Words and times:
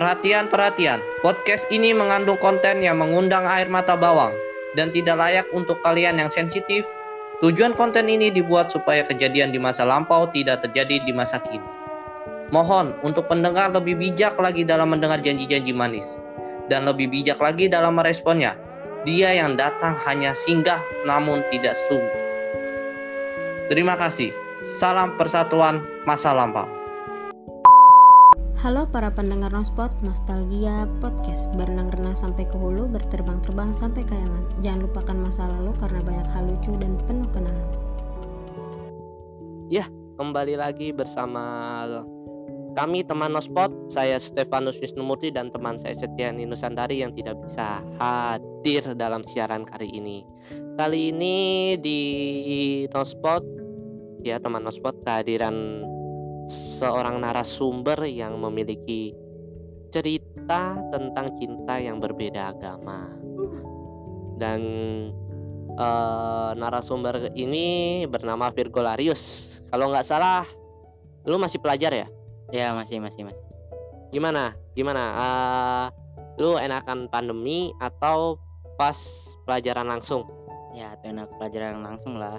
Perhatian, 0.00 0.48
perhatian. 0.48 1.04
Podcast 1.20 1.68
ini 1.68 1.92
mengandung 1.92 2.40
konten 2.40 2.80
yang 2.80 2.96
mengundang 2.96 3.44
air 3.44 3.68
mata 3.68 4.00
bawang 4.00 4.32
dan 4.72 4.88
tidak 4.88 5.20
layak 5.20 5.44
untuk 5.52 5.76
kalian 5.84 6.16
yang 6.16 6.32
sensitif. 6.32 6.88
Tujuan 7.44 7.76
konten 7.76 8.08
ini 8.08 8.32
dibuat 8.32 8.72
supaya 8.72 9.04
kejadian 9.04 9.52
di 9.52 9.60
masa 9.60 9.84
lampau 9.84 10.24
tidak 10.32 10.64
terjadi 10.64 11.04
di 11.04 11.12
masa 11.12 11.36
kini. 11.44 11.68
Mohon 12.48 12.96
untuk 13.04 13.28
pendengar 13.28 13.76
lebih 13.76 14.00
bijak 14.00 14.40
lagi 14.40 14.64
dalam 14.64 14.88
mendengar 14.88 15.20
janji-janji 15.20 15.76
manis 15.76 16.16
dan 16.72 16.88
lebih 16.88 17.12
bijak 17.12 17.36
lagi 17.36 17.68
dalam 17.68 18.00
meresponnya. 18.00 18.56
Dia 19.04 19.36
yang 19.36 19.60
datang 19.60 20.00
hanya 20.08 20.32
singgah 20.32 20.80
namun 21.04 21.44
tidak 21.52 21.76
sungguh. 21.76 22.16
Terima 23.68 24.00
kasih. 24.00 24.32
Salam 24.80 25.20
persatuan 25.20 25.84
masa 26.08 26.32
lampau. 26.32 26.79
Halo 28.60 28.84
para 28.92 29.08
pendengar 29.08 29.56
Nospot, 29.56 29.88
Nostalgia 30.04 30.84
Podcast. 31.00 31.48
Berenang-renang 31.56 32.12
sampai 32.12 32.44
ke 32.44 32.60
hulu, 32.60 32.92
berterbang-terbang 32.92 33.72
sampai 33.72 34.04
kayangan. 34.04 34.44
Jangan 34.60 34.80
lupakan 34.84 35.16
masa 35.16 35.48
lalu 35.48 35.72
karena 35.80 36.00
banyak 36.04 36.28
hal 36.28 36.44
lucu 36.44 36.72
dan 36.76 36.92
penuh 37.08 37.24
kenangan. 37.32 37.68
Ya, 39.72 39.88
kembali 40.20 40.60
lagi 40.60 40.92
bersama 40.92 41.40
kami 42.76 43.00
teman 43.00 43.32
Nospot 43.32 43.72
Saya 43.88 44.20
Stefanus 44.20 44.76
Wisnumurti 44.76 45.32
dan 45.32 45.48
teman 45.48 45.80
saya 45.80 45.96
Setiani 45.96 46.44
Nusantari 46.44 47.00
yang 47.00 47.16
tidak 47.16 47.40
bisa 47.40 47.80
hadir 47.96 48.84
dalam 48.92 49.24
siaran 49.24 49.64
kali 49.64 49.88
ini. 49.88 50.20
Kali 50.76 51.16
ini 51.16 51.36
di 51.80 52.00
Nospot, 52.92 53.40
ya 54.20 54.36
teman 54.36 54.68
Nospot 54.68 55.00
kehadiran 55.00 55.88
seorang 56.48 57.20
narasumber 57.20 58.06
yang 58.08 58.38
memiliki 58.40 59.12
cerita 59.90 60.78
tentang 60.94 61.34
cinta 61.36 61.76
yang 61.76 61.98
berbeda 61.98 62.54
agama. 62.54 63.10
Dan 64.40 64.60
uh, 65.76 66.56
narasumber 66.56 67.34
ini 67.36 68.06
bernama 68.08 68.48
Virgolarius. 68.54 69.58
Kalau 69.68 69.92
nggak 69.92 70.06
salah, 70.06 70.46
lu 71.26 71.36
masih 71.36 71.60
pelajar 71.60 71.92
ya? 71.92 72.06
Ya 72.50 72.72
masih 72.72 73.02
masih 73.02 73.28
masih. 73.28 73.44
Gimana? 74.10 74.56
Gimana? 74.74 75.04
Uh, 75.14 75.86
lu 76.40 76.56
enakan 76.56 77.06
pandemi 77.12 77.70
atau 77.78 78.40
pas 78.80 78.96
pelajaran 79.44 79.86
langsung? 79.86 80.24
Ya, 80.72 80.94
enak 81.02 81.28
pelajaran 81.36 81.82
langsung 81.82 82.16
lah. 82.16 82.38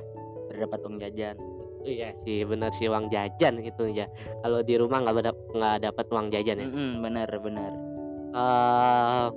Terdapat 0.49 0.79
uang 0.83 0.97
jajan. 0.99 1.37
Iya 1.81 2.09
sih 2.23 2.45
bener 2.45 2.71
sih 2.75 2.87
uang 2.87 3.09
jajan 3.09 3.61
gitu 3.61 3.89
ya. 3.89 4.05
Kalau 4.45 4.61
di 4.61 4.75
rumah 4.77 5.01
nggak 5.01 5.33
nggak 5.55 5.77
dapat 5.81 6.05
uang 6.11 6.27
jajan 6.29 6.61
ya. 6.61 6.67
Mm 6.67 6.73
-hmm, 6.73 6.91
bener 7.01 7.29
bener. 7.41 7.71
Uh, 8.31 9.27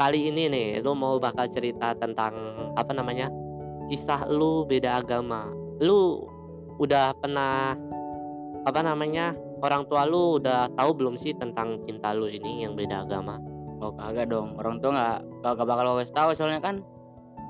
kali 0.00 0.32
ini 0.32 0.48
nih 0.48 0.66
lu 0.80 0.96
mau 0.96 1.20
bakal 1.20 1.44
cerita 1.52 1.92
tentang 1.98 2.32
apa 2.78 2.92
namanya 2.94 3.28
kisah 3.90 4.26
lu 4.30 4.64
beda 4.64 5.02
agama. 5.02 5.50
Lu 5.82 6.24
udah 6.80 7.12
pernah 7.20 7.76
apa 8.64 8.80
namanya 8.80 9.36
orang 9.60 9.84
tua 9.88 10.08
lu 10.08 10.40
udah 10.40 10.72
tahu 10.76 10.90
belum 10.96 11.20
sih 11.20 11.36
tentang 11.36 11.80
cinta 11.84 12.16
lu 12.16 12.30
ini 12.30 12.64
yang 12.64 12.78
beda 12.78 13.04
agama? 13.04 13.36
Oh 13.80 13.92
kagak 13.96 14.28
dong 14.28 14.60
orang 14.60 14.76
tua 14.80 14.92
nggak 14.92 15.18
gak 15.56 15.66
bakal 15.68 15.96
kasih 15.96 16.14
tahu 16.16 16.30
soalnya 16.36 16.60
kan 16.60 16.84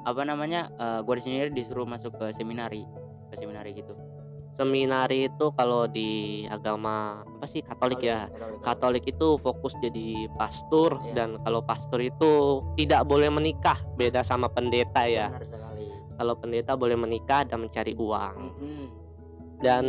apa 0.09 0.23
namanya 0.25 0.73
uh, 0.81 1.05
gue 1.05 1.15
di 1.21 1.23
sini 1.23 1.37
disuruh 1.53 1.85
masuk 1.85 2.17
ke 2.17 2.33
seminari 2.33 2.89
ke 3.29 3.35
seminari 3.37 3.77
gitu 3.77 3.93
seminari 4.61 5.33
itu 5.33 5.49
kalau 5.57 5.89
di 5.89 6.45
agama 6.53 7.25
apa 7.25 7.49
sih 7.49 7.65
Katolik, 7.65 8.05
ya? 8.05 8.29
Katolik 8.61 9.09
itu 9.09 9.41
fokus 9.41 9.73
jadi 9.81 10.29
pastor 10.37 11.01
iya. 11.09 11.25
dan 11.25 11.41
kalau 11.41 11.65
pastor 11.65 12.05
itu 12.05 12.61
tidak 12.77 13.09
boleh 13.09 13.33
menikah 13.33 13.81
beda 13.97 14.21
sama 14.21 14.53
pendeta 14.53 15.09
ya. 15.09 15.33
Kalau 16.21 16.37
pendeta 16.37 16.77
boleh 16.77 17.01
menikah 17.01 17.49
dan 17.49 17.65
mencari 17.65 17.97
uang. 17.97 18.37
Mm-hmm. 18.61 18.87
dan 19.61 19.85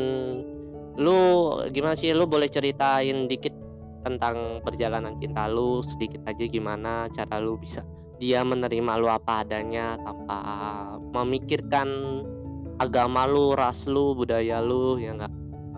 lu 1.00 1.20
gimana 1.72 1.96
sih 1.96 2.12
lu 2.12 2.28
boleh 2.28 2.52
ceritain 2.52 3.28
dikit 3.32 3.56
tentang 4.04 4.60
perjalanan 4.60 5.16
cinta 5.24 5.48
lu 5.48 5.80
sedikit 5.80 6.20
aja 6.28 6.44
gimana 6.44 7.08
cara 7.16 7.40
lu 7.40 7.56
bisa 7.56 7.80
dia 8.20 8.44
menerima 8.44 9.00
lu 9.00 9.08
apa 9.08 9.48
adanya 9.48 9.96
tanpa 10.04 10.40
memikirkan 11.16 11.88
agama 12.82 13.30
lu, 13.30 13.54
ras 13.54 13.86
lu, 13.86 14.18
budaya 14.18 14.58
lu, 14.58 14.98
ya 14.98 15.14
enggak? 15.14 15.30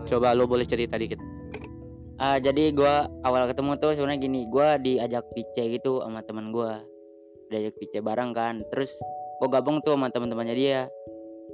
Coba 0.08 0.32
lu 0.32 0.48
boleh 0.48 0.64
cerita 0.64 0.96
dikit. 0.96 1.20
Uh, 2.16 2.40
jadi 2.40 2.72
gue 2.72 2.94
awal 3.26 3.44
ketemu 3.50 3.76
tuh 3.76 3.92
sebenarnya 3.92 4.20
gini, 4.24 4.40
gue 4.48 4.68
diajak 4.80 5.28
PC 5.36 5.76
gitu 5.76 6.00
sama 6.00 6.24
teman 6.24 6.48
gue, 6.48 6.72
diajak 7.52 7.76
PC 7.76 8.00
bareng 8.00 8.32
kan. 8.32 8.64
Terus 8.72 8.96
gue 9.42 9.48
gabung 9.52 9.84
tuh 9.84 9.92
sama 9.92 10.08
teman-temannya 10.08 10.56
dia. 10.56 10.88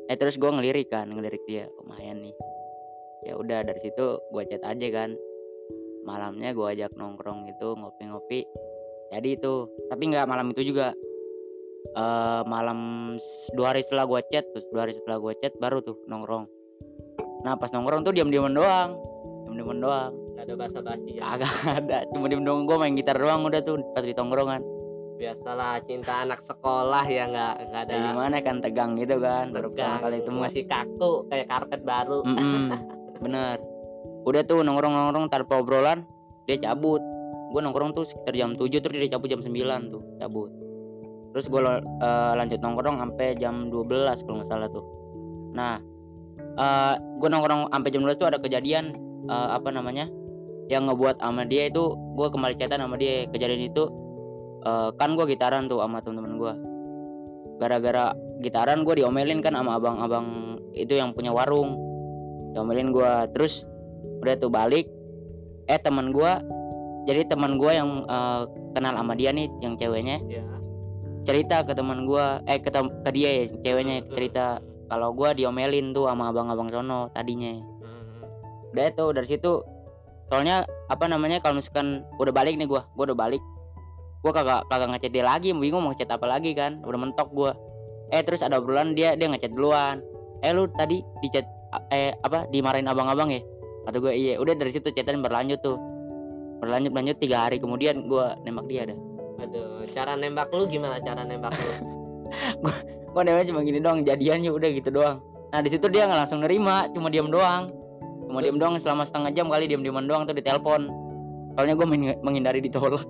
Eh 0.06 0.14
terus 0.14 0.38
gue 0.38 0.46
ngelirik 0.46 0.86
kan, 0.92 1.10
ngelirik 1.10 1.42
dia, 1.50 1.66
lumayan 1.82 2.22
nih. 2.22 2.34
Ya 3.26 3.34
udah 3.34 3.66
dari 3.66 3.80
situ 3.82 4.22
gue 4.30 4.42
chat 4.46 4.62
aja 4.62 4.86
kan. 4.94 5.18
Malamnya 6.06 6.54
gue 6.54 6.66
ajak 6.66 6.94
nongkrong 6.94 7.50
gitu, 7.50 7.74
ngopi-ngopi. 7.74 8.46
Jadi 9.10 9.28
itu, 9.34 9.66
tapi 9.90 10.02
nggak 10.14 10.28
malam 10.30 10.54
itu 10.54 10.70
juga 10.70 10.94
uh, 11.96 12.42
malam 12.46 12.78
dua 13.56 13.74
hari 13.74 13.82
setelah 13.84 14.06
gue 14.06 14.20
chat 14.30 14.44
terus 14.52 14.66
dua 14.70 14.86
hari 14.86 14.92
setelah 14.94 15.18
gue 15.18 15.32
chat 15.40 15.52
baru 15.58 15.82
tuh 15.82 15.96
nongkrong. 16.06 16.46
Nah 17.46 17.56
pas 17.56 17.72
nongkrong 17.72 18.04
tuh 18.06 18.12
diam-diaman 18.14 18.52
doang. 18.52 18.90
Diam-diaman 19.48 19.78
doang. 19.80 20.12
Gak 20.36 20.44
ada 20.48 20.54
basa-basi 20.56 21.10
ya? 21.20 21.36
Agak 21.36 21.52
ada. 21.66 21.98
Cuma 22.12 22.28
diam 22.28 22.44
doang. 22.44 22.64
Gue 22.68 22.76
main 22.80 22.94
gitar 22.96 23.16
doang 23.16 23.44
udah 23.44 23.60
tuh 23.64 23.80
pas 23.92 24.04
di 24.04 24.14
tongkrongan. 24.14 24.62
Biasalah 25.20 25.84
cinta 25.84 26.24
anak 26.24 26.40
sekolah 26.48 27.04
ya 27.04 27.28
nggak 27.28 27.54
nggak 27.68 27.82
ada 27.84 27.92
ya, 27.92 28.04
gimana 28.08 28.36
kan 28.40 28.56
tegang 28.64 28.96
gitu 28.96 29.20
kan. 29.20 29.52
Baru 29.52 29.68
pertama 29.68 30.08
kali 30.08 30.16
itu 30.24 30.30
masih 30.32 30.64
kaku 30.64 31.28
kayak 31.28 31.44
karpet 31.52 31.80
baru. 31.84 32.24
Mm 32.24 32.36
-mm, 32.40 32.64
bener. 33.28 33.56
Udah 34.24 34.42
tuh 34.48 34.64
nongkrong 34.64 34.96
nongkrong 34.96 35.28
tanpa 35.28 35.60
obrolan 35.60 36.08
dia 36.48 36.56
cabut. 36.56 37.04
Gue 37.52 37.60
nongkrong 37.60 37.92
tuh 37.92 38.08
sekitar 38.08 38.32
jam 38.32 38.56
7 38.56 38.80
terus 38.80 38.96
dia 38.96 39.12
cabut 39.12 39.28
jam 39.28 39.44
9 39.44 39.52
tuh 39.92 40.00
cabut 40.22 40.59
terus 41.30 41.46
gue 41.46 41.60
uh, 41.62 42.32
lanjut 42.34 42.58
nongkrong 42.58 42.98
sampai 42.98 43.38
jam 43.38 43.70
12 43.70 44.26
kalau 44.26 44.36
nggak 44.42 44.50
salah 44.50 44.68
tuh. 44.70 44.84
Nah 45.54 45.78
uh, 46.58 46.62
eh, 46.62 46.94
gue 46.98 47.28
nongkrong 47.30 47.70
sampai 47.70 47.90
jam 47.90 48.02
12 48.02 48.18
tuh 48.18 48.28
ada 48.30 48.38
kejadian 48.42 48.94
uh, 49.30 49.54
apa 49.54 49.70
namanya 49.70 50.10
yang 50.70 50.86
ngebuat 50.86 51.18
sama 51.18 51.46
dia 51.46 51.70
itu 51.70 51.94
gue 52.18 52.28
kembali 52.30 52.54
chatan 52.58 52.82
sama 52.82 52.98
dia. 52.98 53.30
Kejadian 53.30 53.70
itu 53.70 53.86
uh, 54.66 54.90
kan 54.98 55.14
gue 55.14 55.26
gitaran 55.30 55.70
tuh 55.70 55.82
sama 55.82 56.02
temen-temen 56.02 56.34
gue 56.38 56.52
gara-gara 57.60 58.16
gitaran 58.40 58.82
gue 58.82 59.04
diomelin 59.04 59.44
kan 59.44 59.52
sama 59.52 59.78
abang-abang 59.78 60.58
itu 60.74 60.98
yang 60.98 61.14
punya 61.14 61.30
warung. 61.30 61.78
Diomelin 62.58 62.90
gue 62.90 63.12
terus 63.30 63.62
udah 64.20 64.34
tuh 64.36 64.50
balik 64.50 64.90
eh 65.70 65.78
teman 65.78 66.10
gue 66.10 66.32
jadi 67.06 67.24
teman 67.30 67.56
gue 67.56 67.70
yang 67.70 68.02
uh, 68.10 68.44
kenal 68.74 68.98
sama 68.98 69.14
dia 69.14 69.30
nih 69.30 69.46
yang 69.62 69.78
ceweknya. 69.78 70.18
Yeah 70.26 70.59
cerita 71.24 71.62
ke 71.64 71.72
teman 71.76 72.08
gue 72.08 72.26
eh 72.48 72.58
ke, 72.60 72.70
ke 72.72 73.10
dia 73.12 73.30
ya 73.30 73.44
ceweknya 73.60 74.04
cerita 74.12 74.58
kalau 74.88 75.14
gue 75.14 75.36
diomelin 75.36 75.92
tuh 75.92 76.10
sama 76.10 76.32
abang-abang 76.32 76.72
sono 76.72 77.12
tadinya 77.12 77.54
hmm. 77.54 78.72
udah 78.74 78.84
itu 78.88 79.06
dari 79.12 79.28
situ 79.28 79.52
soalnya 80.30 80.64
apa 80.88 81.10
namanya 81.10 81.42
kalau 81.42 81.58
misalkan 81.58 82.06
udah 82.16 82.32
balik 82.32 82.56
nih 82.56 82.66
gue 82.66 82.80
gue 82.80 83.04
udah 83.10 83.18
balik 83.18 83.42
gue 84.20 84.32
kagak 84.32 84.64
kagak 84.68 84.88
ngechat 84.96 85.12
dia 85.12 85.24
lagi 85.24 85.52
bingung 85.52 85.84
mau 85.84 85.92
ngechat 85.92 86.08
apa 86.12 86.26
lagi 86.28 86.52
kan 86.52 86.80
udah 86.84 86.98
mentok 86.98 87.28
gue 87.32 87.52
eh 88.10 88.22
terus 88.26 88.42
ada 88.42 88.58
obrolan 88.58 88.92
dia 88.92 89.14
dia 89.14 89.30
ngechat 89.30 89.54
duluan. 89.54 90.02
Eh 90.42 90.50
lu 90.50 90.66
tadi 90.74 91.02
di 91.22 91.28
chat 91.30 91.46
eh 91.94 92.12
apa 92.26 92.50
dimarahin 92.50 92.90
abang-abang 92.90 93.30
ya? 93.30 93.40
Kata 93.86 93.96
gue 94.02 94.12
iya. 94.12 94.34
Udah 94.42 94.58
dari 94.58 94.74
situ 94.74 94.90
chatan 94.90 95.22
berlanjut 95.22 95.62
tuh. 95.62 95.78
Berlanjut 96.58 96.92
lanjut 96.92 97.16
tiga 97.22 97.48
hari 97.48 97.62
kemudian 97.62 98.04
gue 98.10 98.26
nembak 98.44 98.66
dia 98.68 98.84
dah 98.84 98.98
Aduh, 99.40 99.88
cara 99.90 100.14
nembak 100.14 100.52
lu 100.52 100.68
gimana 100.68 101.00
cara 101.00 101.24
nembak 101.24 101.56
lu? 101.56 101.72
gua 102.62 102.76
gua 103.16 103.22
nembak 103.24 103.48
cuma 103.48 103.64
gini 103.64 103.80
doang, 103.80 104.04
jadiannya 104.04 104.50
udah 104.52 104.68
gitu 104.76 104.92
doang. 104.92 105.24
Nah, 105.50 105.60
di 105.64 105.68
situ 105.72 105.88
dia 105.90 106.06
nggak 106.06 106.20
langsung 106.26 106.44
nerima, 106.44 106.86
cuma 106.92 107.08
diam 107.08 107.32
doang. 107.32 107.72
Cuma 108.28 108.38
diam 108.44 108.60
doang 108.60 108.78
selama 108.78 109.02
setengah 109.02 109.34
jam 109.34 109.50
kali 109.50 109.66
diam-diaman 109.66 110.06
doang 110.06 110.22
tuh 110.22 110.36
di 110.36 110.44
telepon. 110.44 110.86
Soalnya 111.58 111.74
gue 111.74 111.86
menghindari 112.22 112.62
ditolak. 112.62 113.02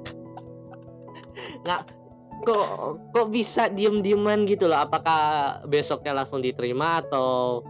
Nggak 1.69 2.01
kok 2.41 2.97
kok 3.13 3.29
bisa 3.29 3.69
diem-dieman 3.69 4.49
gitu 4.49 4.65
loh 4.65 4.81
apakah 4.81 5.61
besoknya 5.69 6.17
langsung 6.17 6.41
diterima 6.41 7.05
atau 7.05 7.61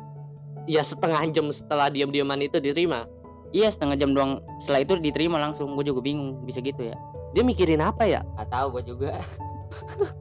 ya 0.70 0.82
setengah 0.86 1.26
jam 1.34 1.50
setelah 1.50 1.90
diem-dieman 1.90 2.38
itu 2.38 2.62
diterima 2.62 3.06
iya 3.50 3.66
setengah 3.66 3.98
jam 3.98 4.14
doang 4.14 4.38
setelah 4.62 4.86
itu 4.86 4.94
diterima 5.02 5.42
langsung 5.42 5.74
gue 5.74 5.82
juga 5.82 6.00
bingung 6.06 6.38
bisa 6.46 6.62
gitu 6.62 6.94
ya 6.94 6.96
dia 7.30 7.42
mikirin 7.46 7.82
apa 7.82 8.02
ya? 8.06 8.20
Gak 8.38 8.50
tahu 8.50 8.66
gue 8.78 8.82
juga. 8.94 9.10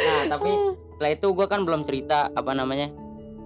Nah 0.00 0.32
tapi 0.32 0.50
setelah 0.96 1.12
itu 1.12 1.28
gue 1.36 1.46
kan 1.46 1.60
belum 1.68 1.82
cerita 1.84 2.32
apa 2.32 2.56
namanya 2.56 2.88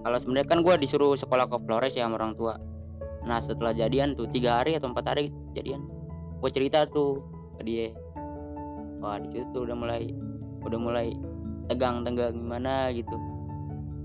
kalau 0.07 0.17
sebenarnya 0.21 0.47
kan 0.47 0.59
gue 0.63 0.75
disuruh 0.79 1.17
sekolah 1.17 1.51
ke 1.51 1.57
Flores 1.67 1.93
ya 1.97 2.07
sama 2.07 2.15
orang 2.15 2.37
tua. 2.39 2.55
Nah 3.27 3.41
setelah 3.41 3.75
jadian 3.75 4.15
tuh 4.15 4.29
tiga 4.31 4.63
hari 4.63 4.77
atau 4.79 4.87
empat 4.93 5.05
hari 5.11 5.35
jadian 5.51 5.83
gue 6.39 6.49
cerita 6.53 6.87
tuh 6.87 7.19
ke 7.59 7.61
dia. 7.67 7.87
Wah 9.03 9.19
di 9.19 9.27
situ 9.35 9.45
tuh 9.51 9.67
udah 9.67 9.75
mulai 9.75 10.15
udah 10.63 10.79
mulai 10.79 11.11
tegang 11.67 12.07
tegang 12.07 12.39
gimana 12.39 12.93
gitu. 12.95 13.17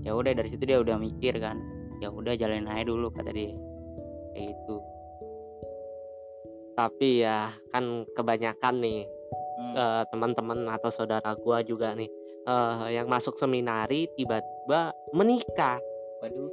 Ya 0.03 0.11
udah 0.17 0.33
dari 0.35 0.49
situ 0.49 0.65
dia 0.67 0.81
udah 0.81 0.97
mikir 0.99 1.37
kan 1.39 1.61
ya 2.01 2.09
udah 2.09 2.33
jalanin 2.35 2.67
aja 2.67 2.83
dulu 2.83 3.13
kata 3.13 3.31
dia. 3.31 3.55
Kayak 4.35 4.57
gitu 4.57 4.90
tapi 6.81 7.21
ya 7.21 7.53
kan 7.69 8.09
kebanyakan 8.17 8.81
nih 8.81 9.05
Hmm. 9.61 9.77
eh, 9.77 10.03
teman-teman 10.09 10.65
atau 10.73 10.89
saudara 10.89 11.37
gua 11.37 11.61
juga 11.61 11.93
nih 11.93 12.09
eh, 12.49 12.97
yang 12.97 13.05
masuk 13.05 13.37
seminari 13.37 14.09
tiba-tiba 14.17 14.89
menikah. 15.13 15.77
Waduh. 16.25 16.49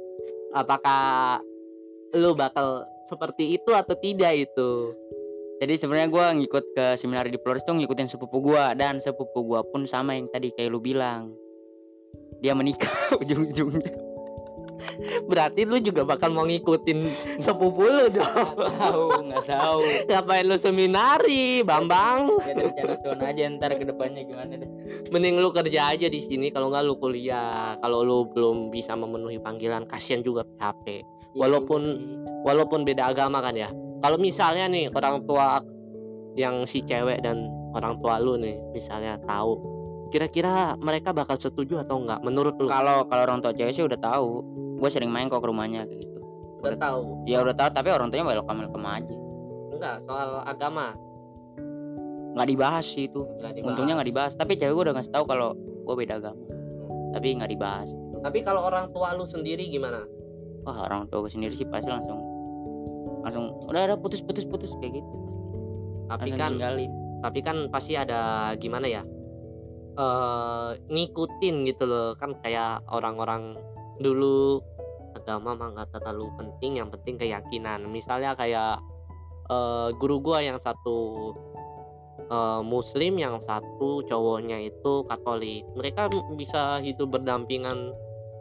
Apakah 0.53 1.41
lu 2.13 2.37
bakal 2.37 2.85
seperti 3.09 3.57
itu 3.57 3.73
atau 3.73 3.97
tidak 3.97 4.33
itu? 4.37 4.93
Jadi 5.59 5.73
sebenarnya 5.75 6.09
gua 6.13 6.25
ngikut 6.37 6.65
ke 6.77 6.85
seminar 6.95 7.25
di 7.27 7.41
Flores 7.41 7.65
tuh 7.65 7.75
ngikutin 7.75 8.07
sepupu 8.07 8.39
gua 8.39 8.77
dan 8.77 9.01
sepupu 9.01 9.41
gua 9.41 9.65
pun 9.65 9.89
sama 9.89 10.13
yang 10.13 10.29
tadi 10.29 10.53
kayak 10.53 10.69
lu 10.69 10.79
bilang. 10.79 11.33
Dia 12.39 12.55
menikah 12.55 12.93
ujung-ujungnya 13.21 14.08
berarti 15.25 15.63
lu 15.63 15.77
juga 15.79 16.03
bakal 16.03 16.31
mau 16.31 16.45
ngikutin 16.45 16.99
sepupu 17.39 17.85
lu 17.85 18.05
dong 18.11 18.55
tahu 18.55 19.03
nggak 19.29 19.45
tahu. 19.45 19.81
Ngapain 20.09 20.45
lu 20.45 20.57
seminari 20.57 21.61
Bambang? 21.61 22.31
Rencana 22.43 22.95
Tuhan 23.03 23.19
aja 23.23 23.41
ntar 23.55 23.71
ke 23.75 23.85
depannya 23.85 24.23
gimana 24.25 24.59
deh. 24.59 24.69
Mending 25.11 25.39
lu 25.39 25.49
kerja 25.51 25.93
aja 25.93 26.07
di 26.07 26.19
sini 26.19 26.49
kalau 26.49 26.71
nggak 26.71 26.83
lu 26.85 26.95
kuliah. 26.97 27.77
Kalau 27.79 28.03
lu 28.03 28.17
belum 28.31 28.69
bisa 28.69 28.95
memenuhi 28.95 29.39
panggilan 29.39 29.85
kasihan 29.85 30.21
juga 30.21 30.43
PHP 30.57 31.03
Walaupun- 31.37 32.25
walaupun 32.41 32.83
beda 32.83 33.13
agama 33.13 33.39
kan 33.39 33.53
ya. 33.53 33.69
Kalau 33.99 34.17
misalnya 34.17 34.65
nih 34.71 34.89
orang 34.95 35.27
tua 35.27 35.61
yang 36.33 36.63
si 36.63 36.81
cewek 36.81 37.19
dan 37.21 37.51
orang 37.75 37.99
tua 37.99 38.17
lu 38.17 38.39
nih 38.39 38.55
misalnya 38.71 39.19
tahu 39.27 39.59
kira-kira 40.09 40.73
mereka 40.81 41.13
bakal 41.13 41.37
setuju 41.37 41.85
atau 41.85 42.01
enggak 42.01 42.23
menurut 42.25 42.57
lu? 42.57 42.65
Kalau 42.65 43.05
kalau 43.05 43.23
orang 43.29 43.45
tua 43.45 43.53
cewek 43.53 43.73
sih 43.75 43.85
udah 43.85 43.99
tahu 44.01 44.41
gue 44.79 44.89
sering 44.89 45.11
main 45.11 45.27
kok 45.27 45.43
ke 45.43 45.47
rumahnya 45.47 45.83
kayak 45.85 46.07
gitu. 46.07 46.19
Udah 46.63 46.79
tahu. 46.79 46.99
Ya 47.27 47.43
udah 47.43 47.55
tahu 47.55 47.69
tapi 47.75 47.89
orang 47.91 48.07
tuanya 48.09 48.31
welcome 48.31 48.59
welcome 48.63 48.87
aja. 48.87 49.15
Enggak 49.75 49.95
soal 50.07 50.43
agama. 50.47 50.95
Nggak 52.35 52.47
dibahas 52.47 52.85
sih 52.87 53.11
itu. 53.11 53.27
Dibahas. 53.39 53.67
untungnya 53.67 53.93
nggak 53.99 54.09
dibahas. 54.09 54.33
Tapi 54.39 54.55
cewek 54.55 54.73
gue 54.75 54.83
udah 54.89 54.95
ngasih 54.95 55.13
tahu 55.13 55.23
kalau 55.27 55.55
gue 55.59 55.95
beda 55.95 56.23
agama. 56.23 56.43
Tapi 57.15 57.27
nggak 57.35 57.51
dibahas. 57.51 57.89
Tapi 58.19 58.39
kalau 58.43 58.61
orang 58.63 58.91
tua 58.95 59.15
lu 59.15 59.27
sendiri 59.27 59.67
gimana? 59.67 60.03
Wah 60.63 60.87
orang 60.87 61.07
tua 61.11 61.27
gue 61.27 61.31
sendiri 61.31 61.55
sih 61.55 61.67
pasti 61.67 61.87
langsung 61.87 62.19
langsung 63.19 63.51
udah 63.67 63.83
ada 63.83 63.95
putus 63.99 64.23
putus 64.23 64.47
putus 64.47 64.71
kayak 64.79 65.03
gitu 65.03 65.13
tapi 66.07 66.31
langsung 66.31 66.39
kan 66.39 66.51
tinggalin 66.55 66.91
tapi 67.19 67.39
kan 67.43 67.57
pasti 67.67 67.99
ada 67.99 68.55
gimana 68.55 68.87
ya 68.87 69.03
eh 69.99 70.69
ngikutin 70.87 71.55
gitu 71.67 71.83
loh. 71.83 72.15
Kan 72.15 72.39
kayak 72.39 72.87
orang-orang 72.87 73.59
dulu 73.99 74.63
agama 75.19 75.51
mah 75.51 75.69
nggak 75.75 75.89
terlalu 75.99 76.31
penting 76.39 76.79
yang 76.79 76.87
penting 76.87 77.19
keyakinan. 77.19 77.83
Misalnya 77.91 78.33
kayak 78.39 78.79
eh, 79.51 79.89
guru 79.99 80.23
gua 80.23 80.39
yang 80.39 80.55
satu 80.57 81.31
eh, 82.31 82.61
muslim 82.63 83.19
yang 83.19 83.43
satu 83.43 84.01
cowoknya 84.07 84.71
itu 84.71 85.03
katolik. 85.11 85.67
Mereka 85.75 86.07
bisa 86.39 86.79
hidup 86.79 87.19
berdampingan 87.19 87.91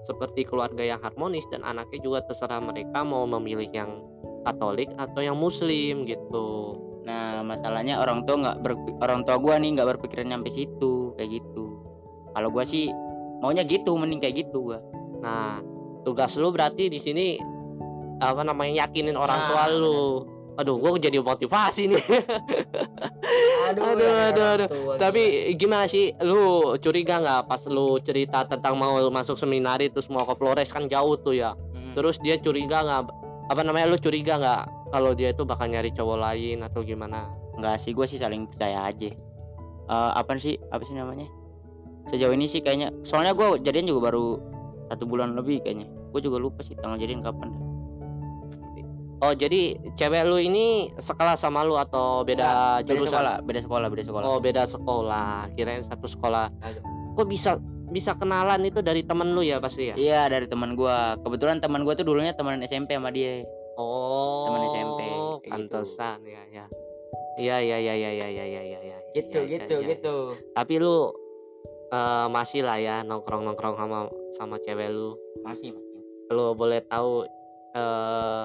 seperti 0.07 0.47
keluarga 0.47 0.87
yang 0.87 1.03
harmonis 1.03 1.45
dan 1.51 1.67
anaknya 1.67 1.99
juga 2.01 2.25
terserah 2.25 2.63
mereka 2.63 3.03
mau 3.03 3.27
memilih 3.27 3.69
yang 3.75 3.91
katolik 4.47 4.89
atau 4.97 5.21
yang 5.21 5.37
muslim 5.37 6.07
gitu. 6.07 6.79
Nah 7.05 7.43
masalahnya 7.43 7.99
orang 7.99 8.23
tua 8.25 8.39
nggak 8.39 8.57
orang 9.03 9.27
tua 9.27 9.37
gue 9.43 9.55
nih 9.59 9.71
nggak 9.77 9.89
berpikiran 9.99 10.31
nyampe 10.31 10.49
situ 10.55 11.13
kayak 11.19 11.43
gitu. 11.43 11.83
Kalau 12.33 12.49
gue 12.55 12.65
sih 12.65 12.89
maunya 13.43 13.67
gitu 13.67 13.99
mending 13.99 14.23
kayak 14.23 14.47
gitu 14.47 14.73
gue 14.73 14.79
Nah, 15.23 15.61
tugas 16.09 16.41
lu 16.41 16.49
berarti 16.49 16.89
di 16.89 16.97
sini 16.97 17.37
apa 18.25 18.41
namanya 18.41 18.89
yakinin 18.89 19.15
orang 19.15 19.45
Nah, 19.45 19.49
tua 19.53 19.65
lu. 19.69 20.01
Aduh, 20.59 20.75
gua 20.75 20.99
jadi 20.99 21.23
motivasi 21.23 21.87
nih. 21.87 22.03
Aduh, 23.71 23.95
ya, 23.95 24.35
aduh, 24.35 24.47
aduh. 24.59 24.69
Tapi 24.99 25.55
gimana 25.55 25.87
sih, 25.87 26.11
lu 26.25 26.75
curiga 26.83 27.23
nggak 27.23 27.47
pas 27.47 27.63
lu 27.71 28.03
cerita 28.03 28.43
tentang 28.43 28.75
mau 28.75 28.99
masuk 29.07 29.39
seminari 29.39 29.87
terus 29.93 30.11
mau 30.11 30.27
ke 30.27 30.35
Flores 30.35 30.75
kan 30.75 30.91
jauh 30.91 31.15
tuh 31.23 31.39
ya. 31.39 31.55
Hmm. 31.55 31.95
Terus 31.95 32.19
dia 32.27 32.43
curiga 32.43 32.83
nggak? 32.83 33.03
Apa 33.55 33.61
namanya? 33.63 33.87
Lu 33.87 34.03
curiga 34.03 34.35
nggak 34.41 34.91
kalau 34.91 35.15
dia 35.15 35.31
itu 35.31 35.47
bakal 35.47 35.71
nyari 35.71 35.95
cowok 35.95 36.19
lain 36.19 36.67
atau 36.67 36.83
gimana? 36.83 37.31
Enggak 37.55 37.79
sih 37.79 37.95
gue 37.95 38.07
sih 38.07 38.19
saling 38.19 38.51
percaya 38.51 38.87
aja 38.87 39.11
Eh 39.89 40.11
apa 40.15 40.37
sih 40.37 40.61
apa 40.69 40.85
sih 40.85 40.93
namanya 40.93 41.25
sejauh 42.13 42.33
ini 42.37 42.45
sih 42.45 42.61
kayaknya 42.61 42.93
soalnya 43.05 43.33
gue 43.33 43.65
jadian 43.65 43.89
juga 43.89 44.13
baru 44.13 44.37
satu 44.93 45.05
bulan 45.09 45.33
lebih 45.33 45.65
kayaknya 45.65 45.89
gue 46.09 46.21
juga 46.25 46.39
lupa 46.41 46.61
sih 46.65 46.75
tanggal 46.79 46.99
jadian 47.01 47.21
kapan. 47.25 47.53
Oh, 49.19 49.35
jadi 49.35 49.75
cewek 49.99 50.31
lu 50.31 50.39
ini 50.39 50.95
sekelas 50.95 51.43
sama 51.43 51.67
lu 51.67 51.75
atau 51.75 52.23
beda 52.23 52.81
beda 52.87 52.87
jurusan? 52.87 53.19
sekolah 53.19 53.35
beda 53.43 53.61
sekolah 53.67 53.87
beda 53.91 54.03
sekolah 54.07 54.25
Oh 54.31 54.39
beda 54.39 54.63
sekolah, 54.63 55.51
kirain 55.59 55.83
satu 55.83 56.07
sekolah. 56.07 56.55
Kok 57.19 57.27
bisa 57.27 57.59
bisa 57.91 58.15
kenalan 58.15 58.63
itu 58.69 58.79
dari 58.85 59.03
temen 59.03 59.33
lu 59.33 59.41
ya 59.41 59.59
pasti 59.59 59.91
ya? 59.91 59.95
iya 59.97 60.29
dari 60.29 60.45
teman 60.45 60.77
gue 60.77 60.97
kebetulan 61.25 61.59
teman 61.59 61.89
gue 61.89 61.95
tuh 61.97 62.05
dulunya 62.05 62.37
teman 62.37 62.61
SMP 62.61 62.95
sama 62.95 63.09
dia 63.09 63.43
Oh. 63.79 64.51
Temen 64.51 64.61
SMP, 64.75 65.01
gitu. 65.47 65.51
Pantesan 65.55 66.19
ya 66.27 66.43
ya. 66.51 66.67
Iya 67.39 67.57
iya 67.63 67.77
iya 67.79 67.95
iya 67.95 68.11
iya 68.11 68.27
iya 68.27 68.43
iya 68.43 68.61
iya. 68.67 68.79
iya, 68.83 68.99
gitu 69.15 69.39
iya, 69.47 69.63
gitu 69.63 69.77
iya. 69.79 69.89
gitu 69.95 70.17
Tapi 70.59 70.75
lu 70.83 71.15
eh, 71.95 72.27
masih 72.27 72.67
lah 72.67 72.83
ya 72.83 73.07
nongkrong 73.07 73.47
nongkrong 73.47 73.79
sama 73.79 74.11
sama 74.35 74.59
cewek 74.67 74.91
lu. 74.91 75.15
masih 75.47 75.71
masih 75.71 75.88
Lu 76.33 76.53
boleh 76.53 76.81
tahu 76.87 77.25
eh 77.77 78.43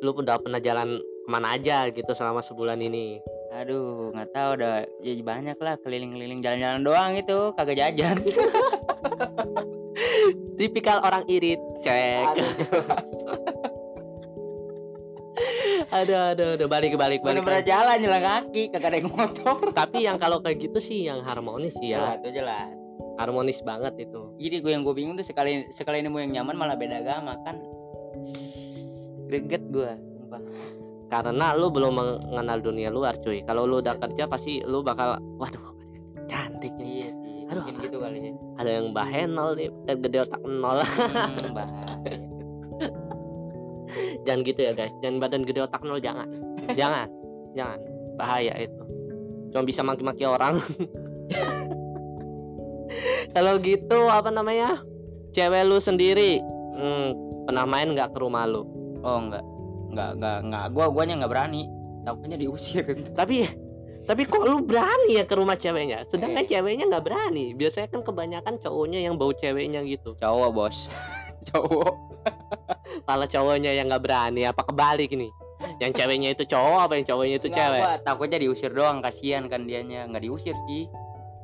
lu 0.00 0.16
udah 0.16 0.40
pernah 0.40 0.60
jalan 0.60 0.96
ke 0.96 1.28
mana 1.28 1.54
aja 1.60 1.86
gitu 1.92 2.08
selama 2.16 2.40
sebulan 2.40 2.80
ini? 2.80 3.20
aduh 3.50 4.14
nggak 4.14 4.30
tahu 4.30 4.62
udah 4.62 4.86
ya 5.02 5.12
banyak 5.26 5.58
lah 5.58 5.74
keliling-keliling 5.82 6.38
jalan-jalan 6.38 6.86
doang 6.86 7.18
itu 7.18 7.50
kagak 7.58 7.82
jajan 7.82 8.16
Tipikal 10.54 11.00
orang 11.00 11.24
irit, 11.24 11.58
cek. 11.82 12.30
aduh 15.90 16.36
aduh 16.36 16.54
aduh 16.54 16.68
balik 16.70 16.94
balik 16.94 17.24
balik. 17.24 17.42
pernah 17.42 17.64
jalan 17.64 17.98
jalan 17.98 18.22
kaki 18.22 18.70
kagak 18.70 18.94
ada 18.94 18.98
yang 19.02 19.10
motor 19.10 19.56
Tapi 19.74 20.06
yang 20.06 20.20
kalau 20.20 20.38
kayak 20.44 20.62
gitu 20.62 20.78
sih 20.78 21.10
yang 21.10 21.24
harmonis 21.26 21.74
sih 21.80 21.90
ya 21.96 22.14
ya. 22.14 22.22
itu 22.22 22.38
jelas 22.38 22.70
Harmonis 23.20 23.60
banget 23.60 24.08
itu. 24.08 24.32
jadi 24.40 24.56
gue 24.64 24.72
yang 24.72 24.82
gue 24.82 24.94
bingung 24.96 25.14
tuh 25.20 25.26
sekali 25.28 25.68
sekali 25.68 26.00
nemu 26.00 26.16
yang 26.24 26.32
nyaman 26.40 26.56
malah 26.56 26.76
beda 26.80 27.04
agama 27.04 27.36
kan 27.44 27.60
greget 29.28 29.60
gue 29.68 29.92
sumpah 30.16 30.40
Karena 31.10 31.58
lu 31.58 31.74
belum 31.74 31.98
mengenal 31.98 32.62
dunia 32.62 32.86
luar 32.86 33.18
cuy. 33.18 33.42
Kalau 33.42 33.66
lu 33.66 33.82
udah 33.82 33.98
kerja 33.98 34.30
pasti 34.30 34.62
lu 34.62 34.78
bakal 34.78 35.18
waduh 35.42 35.74
cantik 36.30 36.70
nih. 36.78 37.02
iya 37.02 37.10
sih 37.10 37.36
Aduh. 37.50 37.66
mungkin 37.66 37.76
gitu 37.82 37.96
kali 37.98 38.18
ya 38.30 38.32
Ada 38.62 38.70
yang 38.78 38.86
bahenol 38.94 39.48
nih, 39.58 39.68
dan 39.90 39.96
gede 40.06 40.18
otak 40.22 40.38
nol. 40.46 40.78
hmm, 40.78 41.58
jangan 44.24 44.40
gitu 44.46 44.60
ya 44.62 44.72
guys. 44.72 44.94
Jangan 45.02 45.18
badan 45.18 45.42
gede 45.42 45.60
otak 45.66 45.82
nol 45.82 45.98
jangan. 45.98 46.30
jangan. 46.78 47.10
Jangan. 47.58 47.78
Bahaya 48.14 48.54
itu. 48.62 48.82
Cuma 49.50 49.66
bisa 49.66 49.82
maki-maki 49.82 50.22
orang. 50.22 50.62
Kalau 53.34 53.58
gitu 53.62 53.98
apa 54.10 54.28
namanya? 54.28 54.82
Cewek 55.30 55.62
lu 55.66 55.78
sendiri 55.78 56.42
hmm, 56.74 57.08
pernah 57.46 57.64
main 57.66 57.94
nggak 57.94 58.14
ke 58.14 58.18
rumah 58.18 58.46
lu? 58.46 58.66
oh 59.00 59.16
enggak 59.16 59.40
enggak 59.90 60.10
enggak 60.18 60.36
enggak 60.44 60.64
gue 60.76 60.84
guanya 60.92 61.14
nggak 61.24 61.32
berani. 61.32 61.62
Takutnya 62.04 62.36
diusir. 62.40 62.84
Tapi 63.18 63.48
tapi 64.08 64.26
kok 64.26 64.42
lu 64.42 64.64
berani 64.64 65.20
ya 65.20 65.24
ke 65.28 65.38
rumah 65.38 65.54
ceweknya? 65.54 66.02
Sedangkan 66.08 66.42
Eh. 66.42 66.50
ceweknya 66.50 66.88
nggak 66.90 67.04
berani. 67.04 67.54
Biasanya 67.54 67.94
kan 67.94 68.02
kebanyakan 68.02 68.58
cowoknya 68.58 69.06
yang 69.06 69.14
bau 69.14 69.30
ceweknya 69.30 69.86
gitu. 69.86 70.18
Cowok 70.18 70.50
bos. 70.50 70.90
Cowok. 71.52 71.94
Kalau 73.08 73.26
cowoknya 73.30 73.70
yang 73.76 73.86
nggak 73.86 74.02
berani. 74.02 74.50
Apa 74.50 74.66
kebalik 74.66 75.14
nih 75.14 75.30
yang 75.78 75.92
ceweknya 75.92 76.32
itu 76.32 76.48
cowok 76.48 76.88
apa 76.88 76.92
yang 76.96 77.06
cowoknya 77.06 77.36
itu 77.36 77.48
Enggak, 77.52 77.60
cewek? 77.68 77.80
gua 77.84 77.92
takutnya 78.02 78.38
diusir 78.40 78.70
doang. 78.72 78.98
Kasihan 79.04 79.44
kan 79.46 79.68
dianya. 79.68 80.08
Nggak 80.08 80.24
diusir 80.26 80.56
sih 80.66 80.88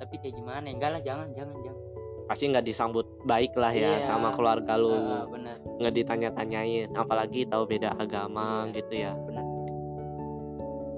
tapi 0.07 0.23
kayak 0.23 0.39
gimana 0.39 0.71
enggak 0.71 0.91
lah 0.95 1.03
jangan 1.03 1.35
jangan 1.35 1.59
jangan. 1.67 1.83
Pasti 2.31 2.45
nggak 2.47 2.63
disambut 2.67 3.07
baik 3.27 3.59
lah 3.59 3.75
ya 3.75 3.99
Iya. 3.99 4.07
sama 4.07 4.31
keluarga 4.31 4.79
lu. 4.79 4.95
benar. 5.35 5.59
Nggak 5.83 5.95
ditanya-tanyain 5.99 6.95
apalagi 6.95 7.43
tahu 7.51 7.67
beda 7.67 7.99
agama 7.99 8.71
Iya. 8.71 8.75
gitu 8.79 8.95
ya. 8.95 9.13
benar. 9.19 9.45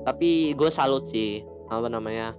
Tapi 0.05 0.53
gue 0.53 0.71
salut 0.73 1.09
sih 1.09 1.41
apa 1.73 1.89
namanya 1.89 2.37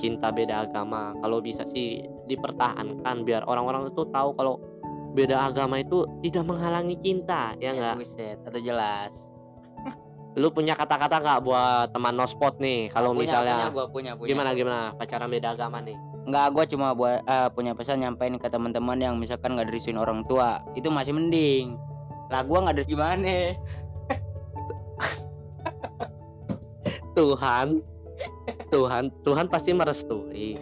cinta 0.00 0.32
beda 0.32 0.64
agama. 0.64 1.12
Kalau 1.20 1.44
bisa 1.44 1.68
sih 1.68 2.04
dipertahankan 2.24 3.24
biar 3.28 3.44
orang-orang 3.44 3.92
itu 3.92 4.04
tahu 4.08 4.32
kalau 4.32 4.60
beda 5.12 5.52
agama 5.52 5.80
itu 5.80 6.08
tidak 6.24 6.44
menghalangi 6.48 6.96
cinta 7.00 7.52
ya 7.60 7.72
enggak 7.76 7.96
buset 8.00 8.38
atau 8.44 8.60
jelas 8.60 9.27
lu 10.38 10.54
punya 10.54 10.78
kata-kata 10.78 11.18
nggak 11.18 11.42
buat 11.42 11.90
teman 11.90 12.14
no 12.14 12.24
spot 12.24 12.62
nih? 12.62 12.86
Kalau 12.94 13.10
misalnya 13.10 13.68
punya, 13.68 13.74
gua 13.74 13.86
punya 13.90 14.12
punya. 14.14 14.30
gimana 14.30 14.54
gimana? 14.54 14.94
Pacaran 14.94 15.26
beda 15.26 15.58
agama 15.58 15.82
nih? 15.82 15.98
Enggak, 16.30 16.54
gue 16.54 16.64
cuma 16.76 16.94
buat 16.94 17.26
eh, 17.26 17.48
punya 17.52 17.74
pesan 17.74 18.06
nyampein 18.06 18.38
ke 18.38 18.46
teman-teman 18.46 19.02
yang 19.02 19.18
misalkan 19.18 19.58
nggak 19.58 19.66
dirisuin 19.68 19.98
orang 19.98 20.22
tua, 20.30 20.62
itu 20.78 20.86
masih 20.88 21.12
mending. 21.12 21.74
Lah 22.30 22.46
gue 22.46 22.54
nggak 22.54 22.78
dirisuin 22.78 22.94
gimana? 22.94 23.36
Tuhan 27.18 27.82
Tuhan 28.70 29.10
Tuhan 29.26 29.50
pasti 29.50 29.74
merestui. 29.74 30.54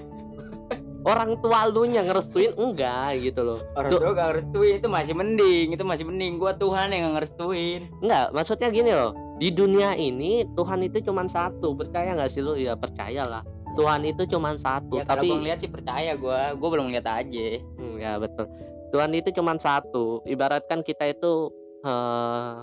Orang 1.06 1.38
tua 1.38 1.70
lu 1.70 1.86
yang 1.86 2.10
ngerestuin 2.10 2.58
enggak 2.58 3.22
gitu 3.22 3.46
loh. 3.46 3.62
Orang 3.78 3.94
tua 3.94 4.10
nggak 4.10 4.26
ngerestuin 4.26 4.82
itu 4.82 4.90
masih 4.90 5.14
mending, 5.14 5.70
itu 5.70 5.86
masih 5.86 6.02
mending. 6.02 6.34
Gue 6.40 6.50
Tuhan 6.58 6.90
yang 6.90 7.06
nggak 7.06 7.22
ngerestuin. 7.22 7.86
enggak 8.02 8.34
maksudnya 8.34 8.74
gini 8.74 8.90
loh 8.90 9.25
di 9.36 9.52
dunia 9.52 9.92
ini 9.96 10.44
Tuhan 10.56 10.80
itu 10.84 11.04
cuma 11.04 11.28
satu 11.28 11.76
percaya 11.76 12.16
nggak 12.16 12.30
sih 12.32 12.40
lu 12.40 12.56
ya 12.56 12.72
percayalah 12.72 13.44
Tuhan 13.76 14.08
itu 14.08 14.24
cuma 14.26 14.56
satu 14.56 14.96
Ya 14.96 15.04
kalau 15.04 15.20
tapi 15.20 15.28
gue 15.28 15.38
ngeliat 15.44 15.58
sih 15.60 15.70
percaya 15.70 16.16
gue, 16.16 16.40
gue 16.56 16.68
belum 16.72 16.88
lihat 16.88 17.06
aja. 17.06 17.48
Hmm, 17.76 18.00
ya 18.00 18.16
betul. 18.16 18.48
Tuhan 18.90 19.12
itu 19.12 19.28
cuma 19.36 19.52
satu. 19.60 20.24
Ibaratkan 20.24 20.80
kita 20.80 21.12
itu 21.12 21.52
eh, 21.84 22.56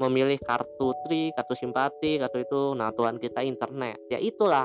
memilih 0.00 0.40
kartu 0.40 0.96
tri, 1.04 1.28
kartu 1.36 1.52
simpati, 1.52 2.16
kartu 2.16 2.40
itu. 2.40 2.62
Nah 2.72 2.88
Tuhan 2.96 3.20
kita 3.20 3.44
internet. 3.44 4.00
Ya 4.08 4.16
itulah. 4.16 4.64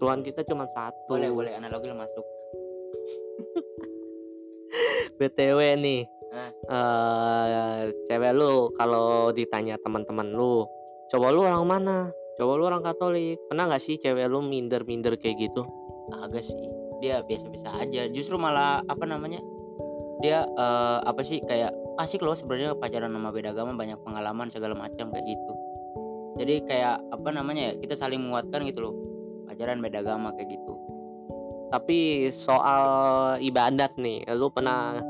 Tuhan 0.00 0.24
kita 0.24 0.40
cuma 0.48 0.64
satu. 0.72 1.12
Boleh 1.12 1.28
boleh 1.28 1.52
analogi 1.52 1.92
lo 1.92 2.00
masuk. 2.00 2.24
BTW 5.20 5.60
nih. 5.76 6.02
Eh 6.68 7.80
cewek 8.08 8.32
lu 8.36 8.68
kalau 8.76 9.32
ditanya 9.32 9.80
teman-teman 9.80 10.36
lu, 10.36 10.68
coba 11.12 11.32
lu 11.32 11.46
orang 11.46 11.66
mana? 11.66 11.98
Coba 12.36 12.52
lu 12.58 12.64
orang 12.68 12.84
Katolik. 12.84 13.40
Pernah 13.48 13.70
nggak 13.70 13.82
sih 13.82 13.96
cewek 13.96 14.28
lu 14.28 14.44
minder-minder 14.44 15.16
kayak 15.16 15.50
gitu? 15.50 15.64
Agak 16.20 16.44
sih. 16.44 16.60
Dia 17.00 17.24
biasa-biasa 17.24 17.80
aja. 17.80 18.08
Justru 18.12 18.36
malah 18.36 18.84
apa 18.86 19.04
namanya? 19.08 19.40
Dia 20.20 20.44
eh, 20.44 20.98
apa 21.04 21.20
sih 21.24 21.40
kayak 21.44 21.72
asik 21.96 22.20
loh 22.20 22.36
sebenarnya 22.36 22.76
pacaran 22.76 23.12
sama 23.12 23.32
beda 23.32 23.56
agama 23.56 23.72
banyak 23.76 23.96
pengalaman 24.04 24.48
segala 24.52 24.76
macam 24.76 25.08
kayak 25.12 25.24
gitu. 25.24 25.52
Jadi 26.36 26.54
kayak 26.68 27.00
apa 27.12 27.28
namanya 27.32 27.72
ya 27.72 27.80
kita 27.80 27.96
saling 27.96 28.20
menguatkan 28.20 28.68
gitu 28.68 28.92
loh. 28.92 28.94
Pacaran 29.48 29.80
beda 29.80 30.04
agama 30.04 30.36
kayak 30.36 30.52
gitu. 30.52 30.72
Tapi 31.72 32.30
soal 32.30 32.82
ibadat 33.42 33.90
nih, 33.98 34.22
lu 34.38 34.46
pernah 34.54 35.02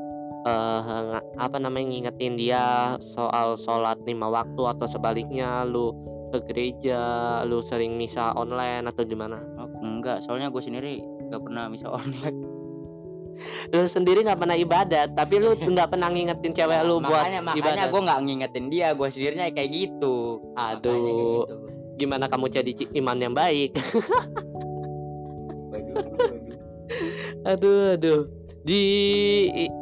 nga- 0.47 1.25
apa 1.37 1.57
namanya 1.59 1.87
ngingetin 1.91 2.39
dia 2.39 2.95
soal 3.03 3.59
sholat 3.59 3.99
lima 4.07 4.31
waktu 4.31 4.63
atau 4.63 4.87
sebaliknya 4.87 5.67
lu 5.67 5.91
ke 6.35 6.43
gereja, 6.51 7.01
lu 7.47 7.63
sering 7.63 7.95
misa 7.95 8.35
online 8.35 8.87
atau 8.91 9.07
gimana? 9.07 9.39
Oh, 9.59 9.71
enggak, 9.83 10.23
soalnya 10.27 10.51
gue 10.51 10.63
sendiri 10.63 10.99
gak 11.31 11.43
pernah 11.43 11.71
bisa 11.71 11.87
online. 11.99 12.39
Lu 13.69 13.85
sendiri 13.85 14.25
nggak 14.25 14.41
pernah 14.41 14.57
ibadat, 14.57 15.13
tapi 15.13 15.37
lu 15.39 15.53
nggak 15.77 15.93
pernah 15.93 16.09
ngingetin 16.09 16.57
cewek 16.57 16.81
lu 16.89 17.05
buat 17.05 17.29
makanya 17.29 17.41
makanya 17.45 17.85
ibadat. 17.85 17.93
gue 17.93 18.01
nggak 18.09 18.21
ngingetin 18.25 18.67
dia, 18.73 18.89
gue 18.97 19.09
sendirinya 19.13 19.47
kayak 19.53 19.71
gitu. 19.71 20.41
Makanya 20.57 20.81
kayak 20.81 20.81
Aduh, 20.81 21.45
gitu. 21.45 21.55
gimana 22.01 22.25
kamu 22.27 22.47
jadi 22.49 22.71
iman 22.97 23.17
yang 23.21 23.35
baik? 23.37 23.77
Aduh, 27.47 27.95
aduh. 27.95 28.27
Di 28.67 28.83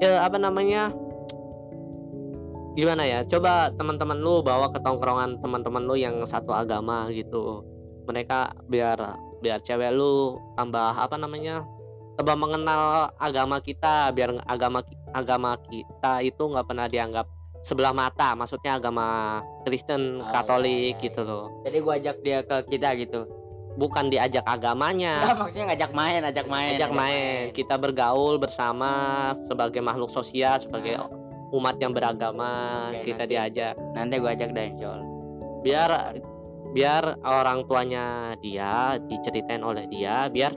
eh, 0.05 0.19
apa 0.21 0.37
namanya? 0.37 0.93
Gimana 2.77 3.09
ya? 3.09 3.25
Coba 3.25 3.73
teman-teman 3.73 4.21
lu 4.21 4.45
bawa 4.45 4.69
ke 4.69 4.79
tongkrongan 4.85 5.41
teman-teman 5.41 5.89
lu 5.89 5.97
yang 5.97 6.21
satu 6.29 6.53
agama 6.53 7.09
gitu. 7.09 7.65
Mereka 8.05 8.69
biar 8.69 9.17
biar 9.41 9.65
cewek 9.65 9.89
lu 9.97 10.37
tambah 10.61 11.01
apa 11.01 11.17
namanya? 11.17 11.65
tambah 12.15 12.37
mengenal 12.39 13.11
agama 13.19 13.59
kita 13.59 14.15
biar 14.15 14.39
agama 14.47 14.87
agama 15.11 15.59
kita 15.67 16.23
itu 16.23 16.43
nggak 16.47 16.67
pernah 16.67 16.87
dianggap 16.87 17.27
sebelah 17.67 17.91
mata 17.91 18.39
maksudnya 18.39 18.79
agama 18.79 19.41
Kristen 19.67 20.23
Oh, 20.23 20.31
Katolik 20.31 20.95
iya, 20.95 20.95
iya, 20.95 21.03
gitu 21.03 21.21
iya. 21.25 21.31
loh 21.31 21.45
Jadi 21.67 21.77
gue 21.81 21.93
ajak 21.99 22.17
dia 22.23 22.39
ke 22.47 22.57
kita 22.71 22.89
gitu. 23.03 23.21
Bukan 23.75 24.07
diajak 24.07 24.45
agamanya 24.45 25.19
Enggak, 25.21 25.37
maksudnya 25.37 25.65
ngajak 25.69 25.93
main, 25.93 26.21
ajak 26.23 26.47
main. 26.47 26.73
ajak 26.75 26.93
main 26.93 27.43
kita 27.51 27.75
bergaul 27.75 28.39
bersama 28.39 28.91
sebagai 29.45 29.81
makhluk 29.81 30.09
sosial 30.09 30.59
sebagai 30.59 30.95
Nah. 30.95 31.11
umat 31.53 31.79
yang 31.79 31.91
beragama 31.91 32.51
Oke, 32.91 33.11
kita 33.11 33.25
nanti. 33.25 33.33
diajak 33.33 33.75
Nanti 33.95 34.15
gue 34.17 34.27
ajak 34.29 34.51
Allah. 34.51 34.99
biar 35.63 35.91
biar 36.71 37.05
orang 37.23 37.63
tuanya 37.65 38.05
dia 38.39 38.99
diceritain 39.01 39.63
oleh 39.63 39.87
dia 39.87 40.27
biar 40.27 40.51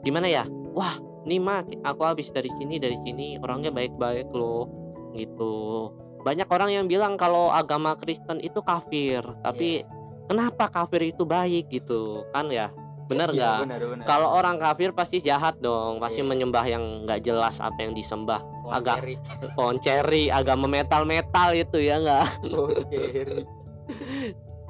gimana 0.00 0.24
ya 0.24 0.44
wah 0.72 0.96
nih 1.22 1.36
mah 1.36 1.60
aku 1.84 2.00
habis 2.02 2.32
dari 2.32 2.48
sini 2.56 2.80
dari 2.80 2.96
sini 3.04 3.36
orangnya 3.36 3.68
baik-baik 3.68 4.32
loh 4.32 4.64
gitu 5.12 5.92
banyak 6.20 6.48
orang 6.48 6.72
yang 6.72 6.86
bilang 6.88 7.16
kalau 7.16 7.52
agama 7.52 7.92
Kristen 7.94 8.40
itu 8.40 8.60
kafir 8.60 9.20
tapi 9.44 9.84
kenapa 10.30 10.70
kafir 10.70 11.02
itu 11.04 11.26
baik? 11.26 11.66
gitu 11.68 12.22
kan 12.30 12.46
ya. 12.46 12.70
Benar 13.04 13.34
Iya, 13.34 13.42
nggak? 13.58 13.58
benar. 13.82 14.06
kalau 14.06 14.28
orang 14.30 14.54
kafir 14.56 14.94
pasti 14.94 15.18
jahat 15.18 15.58
dong 15.58 15.98
pasti 15.98 16.22
Iya. 16.22 16.30
menyembah 16.30 16.62
yang 16.64 17.02
nggak 17.02 17.26
jelas 17.26 17.58
apa 17.58 17.74
yang 17.80 17.90
disembah. 17.90 18.38
Pohon 18.62 18.70
agak- 18.72 19.02
ceri. 19.02 19.14
pohon 19.52 19.76
ceri 19.76 20.24
agama 20.30 20.70
metal 20.70 21.02
metal 21.02 21.50
itu 21.52 21.82
ya 21.82 21.98
nggak? 21.98 22.26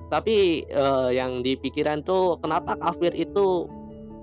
Tapi 0.09 0.37
eh, 0.65 1.09
yang 1.13 1.45
di 1.45 1.55
pikiran 1.55 2.01
tuh 2.01 2.41
kenapa 2.41 2.75
kafir 2.75 3.13
itu 3.13 3.69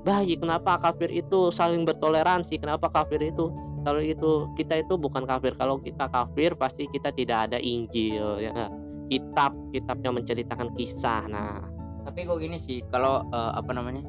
baik? 0.01 0.41
Kenapa 0.41 0.82
kafir 0.82 1.13
itu 1.13 1.48
saling 1.50 1.86
bertoleransi? 1.86 2.58
Kenapa 2.58 2.89
kafir 2.89 3.22
itu 3.22 3.53
kalau 3.86 4.01
itu 4.01 4.50
kita 4.58 4.82
itu 4.82 4.98
bukan 4.98 5.24
kafir. 5.24 5.53
Kalau 5.53 5.77
kita 5.77 6.10
kafir 6.10 6.58
pasti 6.58 6.89
kita 6.89 7.13
tidak 7.13 7.48
ada 7.48 7.62
Injil 7.62 8.41
ya? 8.41 8.67
Kitab 9.08 9.52
kitab 9.72 9.98
yang 10.02 10.16
menceritakan 10.16 10.72
kisah 10.76 11.26
nah 11.28 11.64
Tapi 12.04 12.24
kok 12.24 12.40
gini 12.40 12.56
sih, 12.56 12.80
kalau 12.88 13.20
eh, 13.28 13.52
apa 13.52 13.76
namanya? 13.76 14.00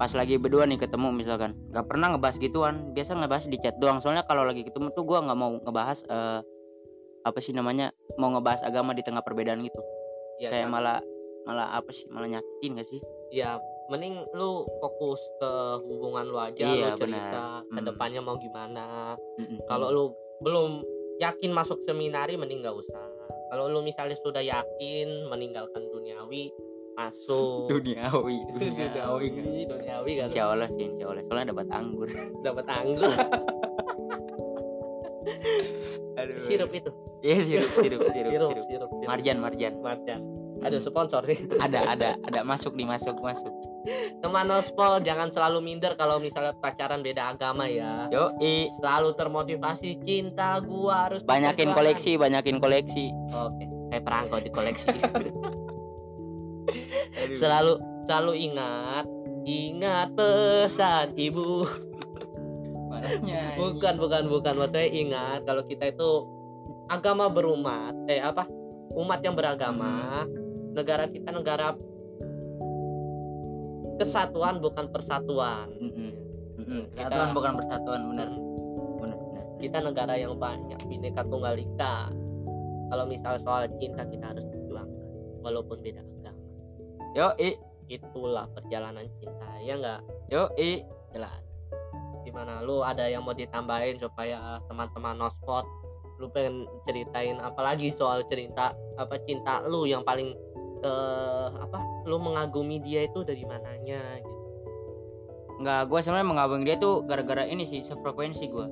Pas 0.00 0.08
lagi 0.16 0.40
berdua 0.40 0.64
nih 0.64 0.80
ketemu 0.80 1.12
misalkan, 1.12 1.52
nggak 1.68 1.84
pernah 1.84 2.16
ngebahas 2.16 2.40
gituan. 2.40 2.96
Biasa 2.96 3.20
ngebahas 3.20 3.44
di 3.46 3.60
chat 3.60 3.76
doang. 3.76 4.00
Soalnya 4.00 4.24
kalau 4.24 4.48
lagi 4.48 4.64
ketemu 4.64 4.88
tuh 4.96 5.04
gua 5.04 5.20
nggak 5.20 5.36
mau 5.36 5.60
ngebahas 5.60 6.08
eh, 6.08 6.40
apa 7.24 7.36
sih 7.36 7.52
namanya? 7.52 7.92
Mau 8.16 8.32
ngebahas 8.32 8.64
agama 8.64 8.96
di 8.96 9.04
tengah 9.04 9.20
perbedaan 9.20 9.60
gitu. 9.60 9.76
ya, 10.40 10.48
Kayak 10.48 10.72
malah 10.72 11.04
malah 11.44 11.76
apa 11.76 11.92
sih? 11.92 12.08
Malah 12.08 12.32
nyakitin 12.32 12.80
gak 12.80 12.88
sih? 12.88 13.00
ya 13.28 13.60
mending 13.92 14.24
lu 14.32 14.64
fokus 14.80 15.20
ke 15.36 15.50
hubungan 15.84 16.24
lu 16.24 16.40
aja 16.40 16.64
Iya, 16.64 16.96
lu 16.96 17.04
cerita 17.04 17.60
benar. 17.60 17.68
ke 17.68 17.76
Hmm. 17.76 17.84
depannya 17.84 18.20
mau 18.24 18.40
gimana 18.40 19.12
Mm-mm. 19.36 19.60
kalau 19.68 19.92
lu 19.92 20.04
belum 20.40 20.80
yakin 21.20 21.52
masuk 21.52 21.76
seminari 21.84 22.40
mending 22.40 22.64
nggak 22.64 22.72
usah 22.72 23.04
kalau 23.48 23.64
lu 23.72 23.80
misalnya 23.80 24.16
sudah 24.20 24.44
yakin 24.44 25.28
meninggalkan 25.28 25.82
duniawi 25.88 26.52
masuk 26.98 27.66
duniawi, 27.72 28.36
duniawi 28.52 29.28
duniawi 29.66 30.12
kan 30.20 30.26
Insya 30.28 30.44
Allah 30.52 30.68
sih, 30.72 30.84
insya 30.88 31.04
Allah. 31.08 31.22
Soalnya 31.26 31.46
dapat 31.56 31.66
anggur. 31.72 32.08
dapat 32.46 32.66
anggur 32.68 33.14
Aduh. 36.18 36.38
sirup 36.42 36.70
itu 36.74 36.90
Iya 37.18 37.36
sirup, 37.42 37.70
sirup, 37.74 38.00
sirup, 38.10 38.10
sirup 38.14 38.30
sirup. 38.30 38.50
sirup, 38.66 38.66
sirup. 38.86 38.88
Marjan, 39.06 39.36
marjan. 39.42 39.74
marjan 39.82 40.20
ada 40.58 40.76
sponsor 40.82 41.22
sih 41.22 41.38
Ada, 41.62 41.94
ada, 41.94 42.08
ada 42.26 42.40
masuk 42.42 42.74
nih, 42.74 42.86
masuk, 42.86 43.14
masuk. 43.22 43.50
Teman 44.20 44.50
spol 44.60 45.00
jangan 45.00 45.30
selalu 45.32 45.62
minder 45.62 45.94
kalau 45.94 46.18
misalnya 46.18 46.52
pacaran 46.58 47.00
beda 47.00 47.36
agama 47.36 47.70
ya. 47.70 48.10
Yo, 48.10 48.34
selalu 48.82 49.14
termotivasi 49.14 50.02
cinta 50.02 50.58
gua 50.60 51.08
harus 51.08 51.22
banyakin 51.24 51.72
koleksi, 51.72 52.18
banyakin 52.18 52.58
koleksi. 52.58 53.14
oke 53.32 53.64
kayak 53.88 54.04
perangko 54.04 54.36
di 54.42 54.50
koleksi. 54.52 54.88
Selalu 57.40 57.80
selalu 58.04 58.32
ingat 58.52 59.06
ingat 59.48 60.12
pesan 60.12 61.16
ibu. 61.16 61.64
Bukan 63.56 63.94
bukan 63.96 64.26
bukan. 64.26 64.54
Maksudnya 64.58 64.88
ingat 64.90 65.40
kalau 65.46 65.62
kita 65.64 65.94
itu 65.94 66.10
agama 66.90 67.30
berumat 67.30 67.94
eh 68.10 68.20
apa? 68.20 68.44
Umat 68.96 69.22
yang 69.22 69.38
beragama. 69.38 70.26
Negara 70.74 71.06
kita 71.08 71.30
negara 71.32 71.72
kesatuan 73.98 74.62
bukan 74.62 74.86
persatuan. 74.88 75.66
Mm-mm. 75.76 76.10
Kita- 76.94 77.10
Kesatuan 77.10 77.30
bukan 77.34 77.52
persatuan, 77.54 78.00
benar. 78.08 78.28
Benar, 78.98 79.18
benar. 79.18 79.44
kita 79.58 79.78
negara 79.82 80.14
yang 80.14 80.34
banyak 80.34 80.78
bineka 80.86 81.22
tunggal 81.24 81.54
ika 81.54 82.10
kalau 82.88 83.04
misal 83.04 83.34
soal 83.36 83.66
cinta 83.76 84.02
kita 84.02 84.32
harus 84.32 84.46
berjuangkan 84.46 85.06
walaupun 85.42 85.78
beda 85.78 85.98
agama 85.98 86.40
Yo, 87.12 87.34
i, 87.36 87.58
itulah 87.86 88.46
perjalanan 88.52 89.06
cinta 89.18 89.48
ya 89.58 89.74
enggak 89.74 90.00
yo, 90.28 90.46
i. 90.54 90.82
jelas 91.10 91.42
gimana 92.22 92.60
lu 92.60 92.84
ada 92.84 93.08
yang 93.08 93.24
mau 93.24 93.32
ditambahin 93.32 93.96
supaya 93.96 94.60
teman-teman 94.68 95.16
nospot 95.16 95.64
lu 96.18 96.28
pengen 96.28 96.66
ceritain 96.84 97.38
apalagi 97.38 97.88
soal 97.88 98.22
cerita 98.26 98.74
apa 98.94 99.16
cinta 99.24 99.62
lu 99.64 99.86
yang 99.86 100.02
paling 100.02 100.34
ke 100.78 100.94
apa 101.58 101.78
lu 102.04 102.16
mengagumi 102.16 102.78
dia 102.78 103.04
itu 103.04 103.22
dari 103.22 103.42
mananya 103.42 104.00
gitu 104.18 104.36
Enggak, 105.58 105.90
gue 105.90 105.98
sebenarnya 105.98 106.28
mengabang 106.28 106.62
dia 106.62 106.78
tuh 106.78 107.02
gara-gara 107.02 107.42
ini 107.42 107.66
sih 107.66 107.82
sefrekuensi 107.82 108.46
gue. 108.46 108.66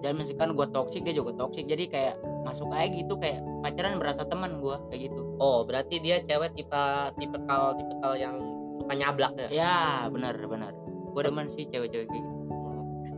Dan 0.00 0.16
misalkan 0.16 0.56
gue 0.56 0.64
toksik 0.66 1.04
dia 1.04 1.12
juga 1.12 1.36
toksik, 1.36 1.68
jadi 1.68 1.84
kayak 1.84 2.14
masuk 2.40 2.72
aja 2.72 2.88
gitu 2.88 3.20
kayak 3.20 3.44
pacaran 3.60 4.00
berasa 4.00 4.24
teman 4.24 4.56
gue 4.56 4.76
kayak 4.88 5.12
gitu. 5.12 5.20
oh 5.36 5.60
berarti 5.60 6.00
dia 6.00 6.24
cewek 6.24 6.56
tipe 6.56 6.84
tipe 7.20 7.36
kal 7.44 7.76
tipe 7.76 7.92
kal 8.00 8.16
yang 8.16 8.40
suka 8.78 8.94
nyablak 8.94 9.36
ya 9.36 9.48
Ya 9.50 9.74
benar 10.08 10.32
benar. 10.38 10.72
Gue 11.12 11.20
demen 11.20 11.52
sih 11.52 11.68
cewek-cewek 11.68 12.08
kayak 12.08 12.16
gitu. 12.16 12.30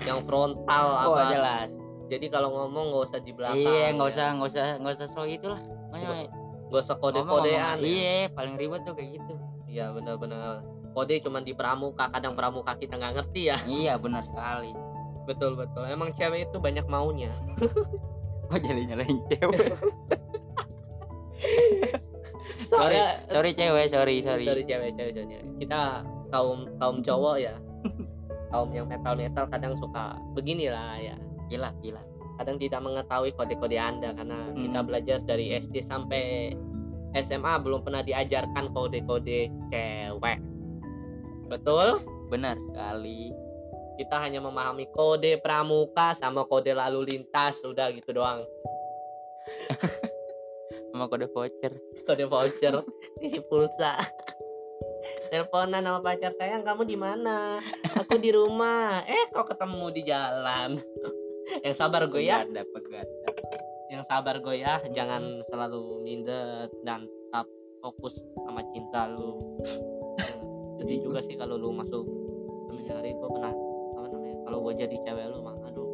yang 0.03 0.19
frontal 0.27 0.87
Oh 1.07 1.15
apa 1.15 1.23
jelas. 1.31 1.71
jadi 2.09 2.27
kalau 2.31 2.51
ngomong 2.51 2.91
nggak 2.91 3.05
usah 3.11 3.21
di 3.21 3.31
belakang 3.31 3.63
Iya 3.63 3.95
nggak 3.95 4.09
ya. 4.09 4.15
usah 4.15 4.27
nggak 4.35 4.49
usah 4.51 4.67
nggak 4.81 4.95
usah 4.97 5.07
so 5.07 5.23
itulah. 5.23 5.61
Nggak 6.69 6.83
usah 6.83 6.97
kode 6.97 7.19
ngomong- 7.19 7.43
kodean 7.43 7.77
ngomong- 7.77 7.89
Iya 7.89 8.29
paling 8.31 8.55
ribet 8.55 8.81
tuh 8.83 8.93
kayak 8.93 9.11
gitu. 9.15 9.35
iya 9.67 9.85
benar-benar 9.89 10.65
kode 10.91 11.21
cuma 11.21 11.39
di 11.39 11.53
pramuka 11.53 12.09
kadang 12.09 12.33
pramuka 12.33 12.73
kita 12.75 12.95
nggak 12.95 13.15
ngerti 13.17 13.43
ya 13.47 13.57
Iya 13.81 13.95
benar 13.97 14.25
sekali. 14.25 14.73
betul 15.25 15.53
betul 15.55 15.85
emang 15.85 16.09
cewek 16.11 16.47
itu 16.47 16.57
banyak 16.57 16.85
maunya 16.87 17.29
Kok 18.49 18.59
jadi 18.59 18.81
nyalain 18.87 19.19
cewek? 19.29 19.61
sorry, 22.65 22.97
sorry 23.29 23.51
cewek, 23.53 23.87
sorry, 23.89 24.17
sorry. 24.21 24.45
sorry 24.45 24.63
cewek 24.63 24.93
cewek 24.95 25.13
cewek 25.15 25.27
cewek. 25.29 25.45
kita 25.59 26.01
kaum 26.29 26.65
kaum 26.77 27.01
cowok 27.01 27.37
ya 27.39 27.55
kaum 28.49 28.73
yang 28.73 28.85
metal 28.85 29.15
metal 29.15 29.45
kadang 29.47 29.77
suka 29.77 30.17
beginilah 30.33 30.97
ya 30.99 31.17
Gila, 31.49 31.73
gila. 31.79 32.01
Kadang 32.39 32.57
tidak 32.57 32.81
mengetahui 32.81 33.35
kode-kode 33.35 33.75
anda 33.75 34.15
karena 34.15 34.39
Hmm. 34.49 34.63
kita 34.63 34.81
belajar 34.87 35.19
dari 35.27 35.59
SD 35.59 35.83
sampai 35.85 36.55
SMA 37.19 37.59
belum 37.61 37.83
pernah 37.83 38.01
diajarkan 38.01 38.71
kode-kode 38.71 39.51
cewek. 39.69 40.39
Betul? 41.51 42.01
Benar 42.31 42.57
sekali. 42.71 43.33
kita 43.99 44.15
hanya 44.15 44.39
memahami 44.39 44.87
kode 44.95 45.43
pramuka 45.43 46.15
sama 46.15 46.47
kode 46.47 46.71
lalu 46.71 47.03
lintas 47.19 47.59
sudah 47.59 47.91
gitu 47.91 48.15
doang. 48.15 48.47
Sama 50.95 51.11
kode 51.11 51.27
voucher. 51.35 51.75
kode 52.07 52.25
voucher 52.31 52.79
isi 53.27 53.43
pulsa. 53.51 53.99
Teleponan 55.35 55.83
sama 55.83 55.99
pacar 55.99 56.31
sayang 56.39 56.63
kamu 56.63 56.87
di 56.87 56.95
mana? 56.95 57.59
Aku 57.99 58.23
di 58.23 58.31
rumah. 58.31 59.03
Eh 59.03 59.27
kau 59.35 59.43
ketemu 59.43 59.87
di 59.91 60.03
jalan 60.07 60.79
yang 61.61 61.75
sabar 61.75 62.03
gue 62.05 62.23
ya 62.23 62.43
ada 62.43 62.63
yang 63.89 64.05
sabar 64.05 64.37
gue 64.39 64.55
ya 64.55 64.79
jangan 64.91 65.41
selalu 65.49 66.03
minder 66.03 66.69
dan 66.83 67.05
tetap 67.09 67.47
fokus 67.79 68.15
sama 68.45 68.61
cinta 68.71 69.09
lu. 69.09 69.57
Hmm, 70.19 70.77
sedih 70.77 71.01
juga 71.01 71.21
sih 71.21 71.35
kalau 71.35 71.57
lu 71.57 71.71
masuk 71.71 72.05
seminari 72.69 73.13
gue 73.13 73.29
pernah 73.29 73.53
apa 73.95 74.07
namanya 74.09 74.37
kalau 74.45 74.59
gue 74.61 74.73
jadi 74.77 74.97
cewek 75.03 75.25
lu 75.29 75.41
mah 75.41 75.57
aduh. 75.65 75.89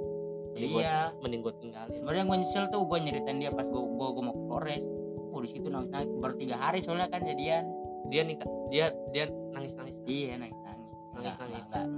Mending 0.54 0.70
gua- 0.70 0.82
Iya. 0.82 0.98
mending 1.18 1.40
gue 1.42 1.54
tinggalin. 1.60 1.94
Sebenarnya 1.94 2.24
gue 2.24 2.36
nyesel 2.38 2.64
tuh 2.68 2.82
gue 2.82 2.98
nyeritain 2.98 3.38
dia 3.38 3.50
pas 3.50 3.66
gue 3.66 3.78
gue, 3.80 4.08
gue 4.10 4.22
mau 4.22 4.32
ke 4.32 4.42
Flores. 4.44 4.84
Oh 5.30 5.40
di 5.40 5.48
situ 5.50 5.66
nangis 5.66 5.90
nangis 5.90 6.10
baru 6.14 6.34
tiga 6.34 6.54
hari 6.54 6.78
soalnya 6.78 7.06
kan 7.06 7.22
jadian. 7.22 7.66
Dia 8.06 8.22
nih 8.22 8.36
dia 8.70 8.86
dia 9.10 9.24
nangis 9.50 9.72
nangis 9.74 9.96
iya 10.04 10.34
nangis 10.34 10.58
nangis 10.60 10.88
Nangis, 11.14 11.34
nangis. 11.38 11.62
nggak 11.62 11.62
mati 11.70 11.70
kayak 11.70 11.88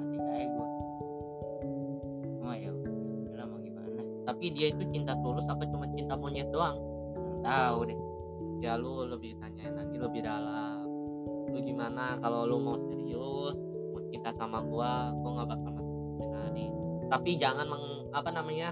tapi 4.46 4.54
dia 4.62 4.70
itu 4.70 4.86
cinta 4.94 5.10
tulus 5.26 5.42
apa 5.50 5.66
cuma 5.66 5.90
cinta 5.98 6.14
monyet 6.14 6.46
doang? 6.54 6.78
Tahu 7.42 7.90
deh. 7.90 7.98
Ya 8.62 8.78
lu 8.78 9.02
lebih 9.02 9.34
tanyain 9.42 9.74
lagi 9.74 9.98
lebih 9.98 10.22
dalam. 10.22 10.86
Lu 11.50 11.58
gimana 11.66 12.14
kalau 12.22 12.46
lu 12.46 12.62
mau 12.62 12.78
serius 12.86 13.58
mau 13.90 13.98
cinta 14.06 14.30
sama 14.38 14.62
gua 14.62 15.10
gua 15.18 15.42
nggak 15.42 15.48
bakal 15.50 15.70
masuk 15.74 15.86
tapi 17.06 17.38
jangan 17.38 17.66
meng, 17.70 18.06
apa 18.14 18.30
namanya 18.30 18.70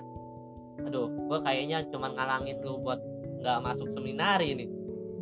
aduh 0.87 1.11
gua 1.27 1.43
kayaknya 1.43 1.83
cuma 1.91 2.07
ngalangin 2.15 2.55
lu 2.63 2.79
buat 2.79 3.03
nggak 3.43 3.59
masuk 3.59 3.91
seminari 3.99 4.55
nih. 4.55 4.71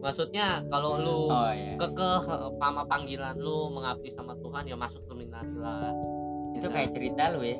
Maksudnya 0.04 0.68
kalau 0.68 1.00
lu 1.00 1.32
oh 1.32 1.48
iya. 1.48 1.80
kekeh 1.80 2.28
sama 2.60 2.84
panggilan 2.84 3.40
lu 3.40 3.72
mengabdi 3.72 4.12
sama 4.12 4.36
Tuhan 4.36 4.68
ya 4.68 4.76
masuk 4.76 5.00
seminari 5.08 5.48
lah. 5.56 5.96
Itu 6.52 6.68
Ya. 6.68 6.72
kayak 6.76 6.92
cerita 6.92 7.32
lu 7.32 7.40
ya. 7.40 7.56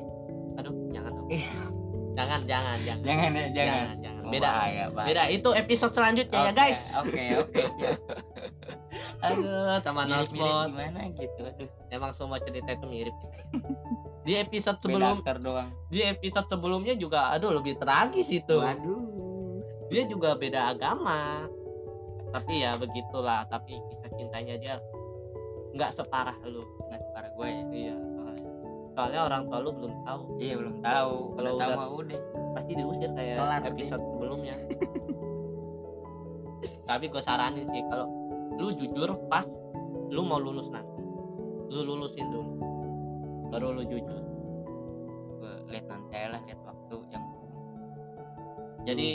Aduh 0.61 0.77
jangan 0.93 1.17
dong. 1.17 1.33
jangan 2.13 2.41
jangan 2.45 2.77
jangan. 2.85 3.03
Jangan 3.05 3.29
ya 3.33 3.45
jangan 3.49 3.53
jangan, 3.53 3.95
jangan. 4.01 4.21
Oh, 4.23 4.31
beda. 4.31 4.49
bahaya, 4.49 4.85
bahaya. 4.93 5.07
beda. 5.09 5.23
Itu 5.33 5.49
episode 5.53 5.93
selanjutnya 5.93 6.39
ya 6.39 6.51
Oke, 6.51 6.59
guys. 6.59 6.79
oke 6.95 7.23
oke 7.41 7.63
aduh 9.25 9.79
teman 9.81 10.05
hotspot. 10.11 10.67
gimana 10.69 11.01
gitu 11.17 11.41
aduh. 11.43 11.69
Emang 11.89 12.11
semua 12.13 12.37
cerita 12.43 12.69
itu 12.75 12.85
mirip. 12.85 13.15
Di 14.27 14.39
episode 14.39 14.79
sebelum 14.79 15.19
doang. 15.43 15.69
di 15.91 15.99
episode 15.99 16.47
sebelumnya 16.47 16.95
juga 16.95 17.35
aduh 17.35 17.51
lebih 17.51 17.75
tragis 17.75 18.31
itu. 18.31 18.55
Waduh. 18.55 19.59
Dia 19.91 20.07
juga 20.07 20.39
beda 20.39 20.71
agama. 20.71 21.43
Tapi 22.31 22.63
ya 22.63 22.79
begitulah 22.79 23.43
tapi 23.51 23.75
kisah 23.91 24.11
cintanya 24.15 24.55
dia 24.57 24.75
nggak 25.75 25.91
separah 25.91 26.37
lu 26.47 26.63
nggak 26.87 26.99
para 27.11 27.29
gue. 27.35 27.47
Ya 27.51 27.63
iya 27.73 27.95
soalnya 28.93 29.21
orang 29.25 29.41
tua 29.49 29.57
lu 29.59 29.71
belum 29.73 29.93
tahu. 30.05 30.21
Iya 30.37 30.53
belum 30.61 30.75
tahu. 30.79 31.15
Kalau 31.33 31.51
kalau 31.57 31.59
tahu 31.59 31.71
udah- 31.73 31.89
udah. 31.97 32.19
pasti 32.53 32.71
diusir 32.77 33.09
kayak 33.17 33.37
Kelar 33.41 33.59
deh. 33.59 33.69
episode 33.73 34.03
sebelumnya. 34.13 34.55
Tapi 36.83 37.05
gue 37.09 37.21
saranin 37.23 37.65
sih 37.73 37.81
kalau 37.89 38.07
lu 38.61 38.69
jujur 38.77 39.09
pas 39.27 39.45
lu 40.13 40.21
mau 40.21 40.37
lulus 40.37 40.69
nanti 40.69 41.01
lu 41.73 41.81
lulusin 41.81 42.29
dulu 42.29 42.53
baru 43.49 43.73
lu 43.73 43.83
jujur. 43.89 44.21
Gue 45.41 45.53
lihat 45.73 45.85
nanti 45.89 46.13
lah 46.29 46.41
lihat 46.45 46.59
waktu 46.61 46.95
yang 47.09 47.23
jadi 48.85 49.09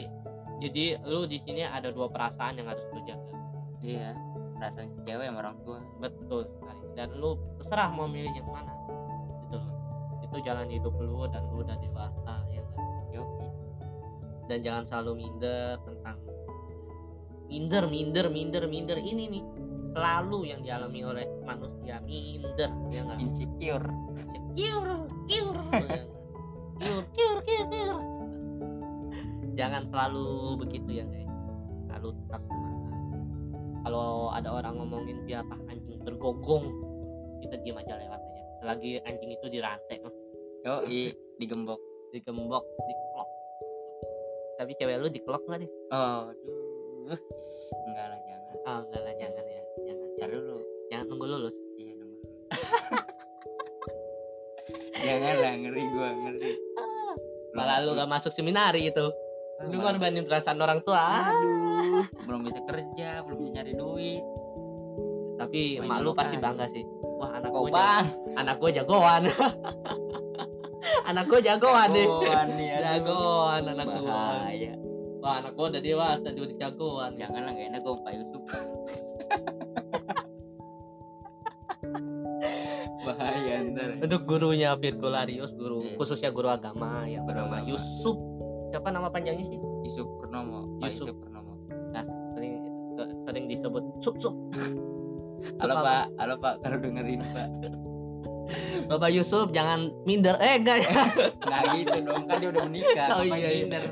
jadi 0.59 0.85
lu 1.07 1.31
di 1.31 1.39
sini 1.39 1.63
ada 1.63 1.95
dua 1.95 2.11
perasaan 2.11 2.59
yang 2.59 2.67
harus 2.67 2.83
lu 2.91 2.99
jaga. 3.07 3.35
Iya 3.79 4.11
perasaan 4.59 4.91
cewek 5.07 5.27
sama 5.31 5.39
orang 5.39 5.57
tua. 5.63 5.79
Betul 6.03 6.43
sekali. 6.51 6.85
Dan 6.99 7.15
lu 7.15 7.39
terserah 7.63 7.95
mau 7.95 8.11
milih 8.11 8.35
yang 8.35 8.51
mana 8.51 8.75
itu 10.29 10.37
jalan 10.45 10.69
hidup 10.69 10.93
lu 11.01 11.25
dan 11.33 11.43
lu 11.49 11.65
udah 11.65 11.77
dewasa 11.81 12.35
ya 12.53 12.63
kan? 12.77 12.85
Yoki 13.17 13.49
dan 14.49 14.59
jangan 14.65 14.85
selalu 14.89 15.13
minder 15.25 15.77
tentang 15.85 16.17
minder 17.49 17.85
minder 17.89 18.27
minder 18.29 18.65
minder. 18.69 18.99
Ini 19.01 19.25
nih 19.29 19.45
selalu 19.97 20.39
yang 20.53 20.61
dialami 20.65 21.01
oleh 21.05 21.27
manusia 21.45 22.01
minder 22.05 22.71
ya 22.93 23.01
nggak 23.09 23.21
insecure. 23.25 23.89
Kiur 24.57 24.89
kiur 25.29 25.57
kiur 25.73 27.05
kiur 27.17 27.39
kiur 27.45 27.67
kiur 27.73 27.97
jangan 29.59 29.91
selalu 29.91 30.61
begitu 30.61 31.03
ya 31.03 31.05
guys. 31.09 31.29
Selalu 31.89 32.09
tetap 32.25 32.43
semangat. 32.47 32.95
Kalau 33.85 34.09
ada 34.31 34.49
orang 34.53 34.75
ngomongin 34.77 35.19
biarlah 35.25 35.61
anjing 35.73 35.99
bergogong 36.05 36.69
kita 37.43 37.57
diam 37.65 37.79
aja 37.81 37.97
lewat 37.97 38.21
aja. 38.21 38.43
Selagi 38.63 38.91
anjing 39.07 39.31
itu 39.35 39.47
dirantai 39.51 39.99
oh, 40.67 40.83
Yoi 40.87 41.15
digembok. 41.39 41.81
digembok 42.11 42.65
dikelok 42.65 43.29
tapi 44.59 44.73
cewek 44.75 44.97
lu 44.99 45.07
dikelok 45.13 45.43
nggak 45.47 45.59
deh 45.63 45.71
oh 45.95 46.35
aduh. 46.35 46.69
Enggak 47.89 48.07
lah 48.11 48.19
jangan. 48.27 48.55
Oh 48.67 48.79
enggak 48.85 49.03
lah 49.03 49.15
jangan 49.17 49.45
ya. 49.47 49.63
Jangan 49.87 50.07
Ntar 50.19 50.29
dulu. 50.35 50.57
Jangan 50.91 51.05
nunggu 51.09 51.27
lulus. 51.31 51.57
Iya 51.79 51.93
nunggu 51.97 52.19
jangan 55.07 55.35
lah 55.41 55.53
ngeri 55.63 55.83
gua 55.95 56.09
ngeri. 56.13 56.53
Malah 57.57 57.77
lu 57.83 57.91
gak 57.97 58.11
masuk 58.11 58.33
seminari 58.37 58.93
itu. 58.93 59.07
Lu 59.67 59.77
ngorbanin 59.83 60.29
perasaan 60.29 60.61
orang 60.61 60.85
tua. 60.85 61.33
Aduh 61.33 62.05
belum 62.29 62.45
bisa 62.45 62.61
kerja 62.69 63.25
belum 63.25 63.37
bisa 63.41 63.51
nyari 63.57 63.73
duit. 63.73 64.25
Tapi 65.39 65.81
emak 65.81 65.99
lu 66.03 66.11
pasti 66.13 66.37
bangga 66.37 66.67
sih. 66.69 66.85
Wah 67.19 67.31
anak 67.39 67.51
gue 67.51 67.71
bang. 67.73 68.07
Anak 68.37 68.55
gue 68.63 68.71
jagoan 68.75 69.27
anak 71.09 71.25
gue 71.27 71.41
jagoan 71.41 71.89
nih. 71.91 72.05
Jagoan 72.05 72.49
nih 72.55 72.69
aduh. 72.69 72.85
jagoan 72.85 73.63
anak 73.73 73.87
gue 73.89 74.03
bahaya. 74.05 74.73
Wah 75.19 75.35
anak 75.43 75.53
gue 75.57 75.67
udah 75.67 75.83
dewasa 75.83 76.29
udah 76.31 76.57
jagoan. 76.61 77.11
Jangan 77.17 77.41
lah 77.49 77.53
gak 77.57 77.67
enak 77.73 77.81
gua 77.83 77.93
sama 77.97 78.05
Pak 78.05 78.13
Yusuf. 78.15 78.43
Bahaya 83.09 83.65
ntar. 83.73 83.91
Untuk 84.05 84.21
gurunya 84.29 84.77
Virgularius 84.77 85.55
guru 85.57 85.81
Iya. 85.81 85.97
khususnya 85.97 86.29
guru 86.29 86.53
agama 86.53 87.09
yang 87.09 87.25
bernama 87.25 87.63
Agama. 87.63 87.71
Yusuf. 87.73 88.17
Siapa 88.69 88.93
nama 88.93 89.09
panjangnya 89.09 89.49
sih? 89.49 89.57
Yusuf 89.89 90.05
Purnomo. 90.21 90.77
Pak 90.77 90.93
Yusuf. 90.93 91.09
Yusuf. 91.09 91.17
Purnomo. 91.17 91.53
Nah, 91.95 92.05
sering 92.37 92.53
sering 93.25 93.45
disebut 93.49 93.81
sup 94.05 94.21
sup. 94.21 94.35
Halo? 95.63 95.73
Pak. 95.81 96.05
Halo 96.21 96.35
Pak. 96.37 96.55
Kalau 96.61 96.77
dengerin 96.83 97.23
Pak 97.33 97.49
Bapak 98.89 99.11
Yusuf 99.13 99.53
jangan 99.53 99.93
minder. 100.05 100.37
Eh 100.41 100.57
enggak. 100.57 100.81
Ya 100.85 101.05
nggak 101.45 101.63
gitu 101.77 101.97
dong 102.05 102.23
kan 102.25 102.37
dia 102.41 102.49
udah 102.49 102.65
menikah 102.65 103.07
Oh, 103.13 103.23
iya, 103.25 103.37
iya. 103.37 103.49
minder. 103.65 103.85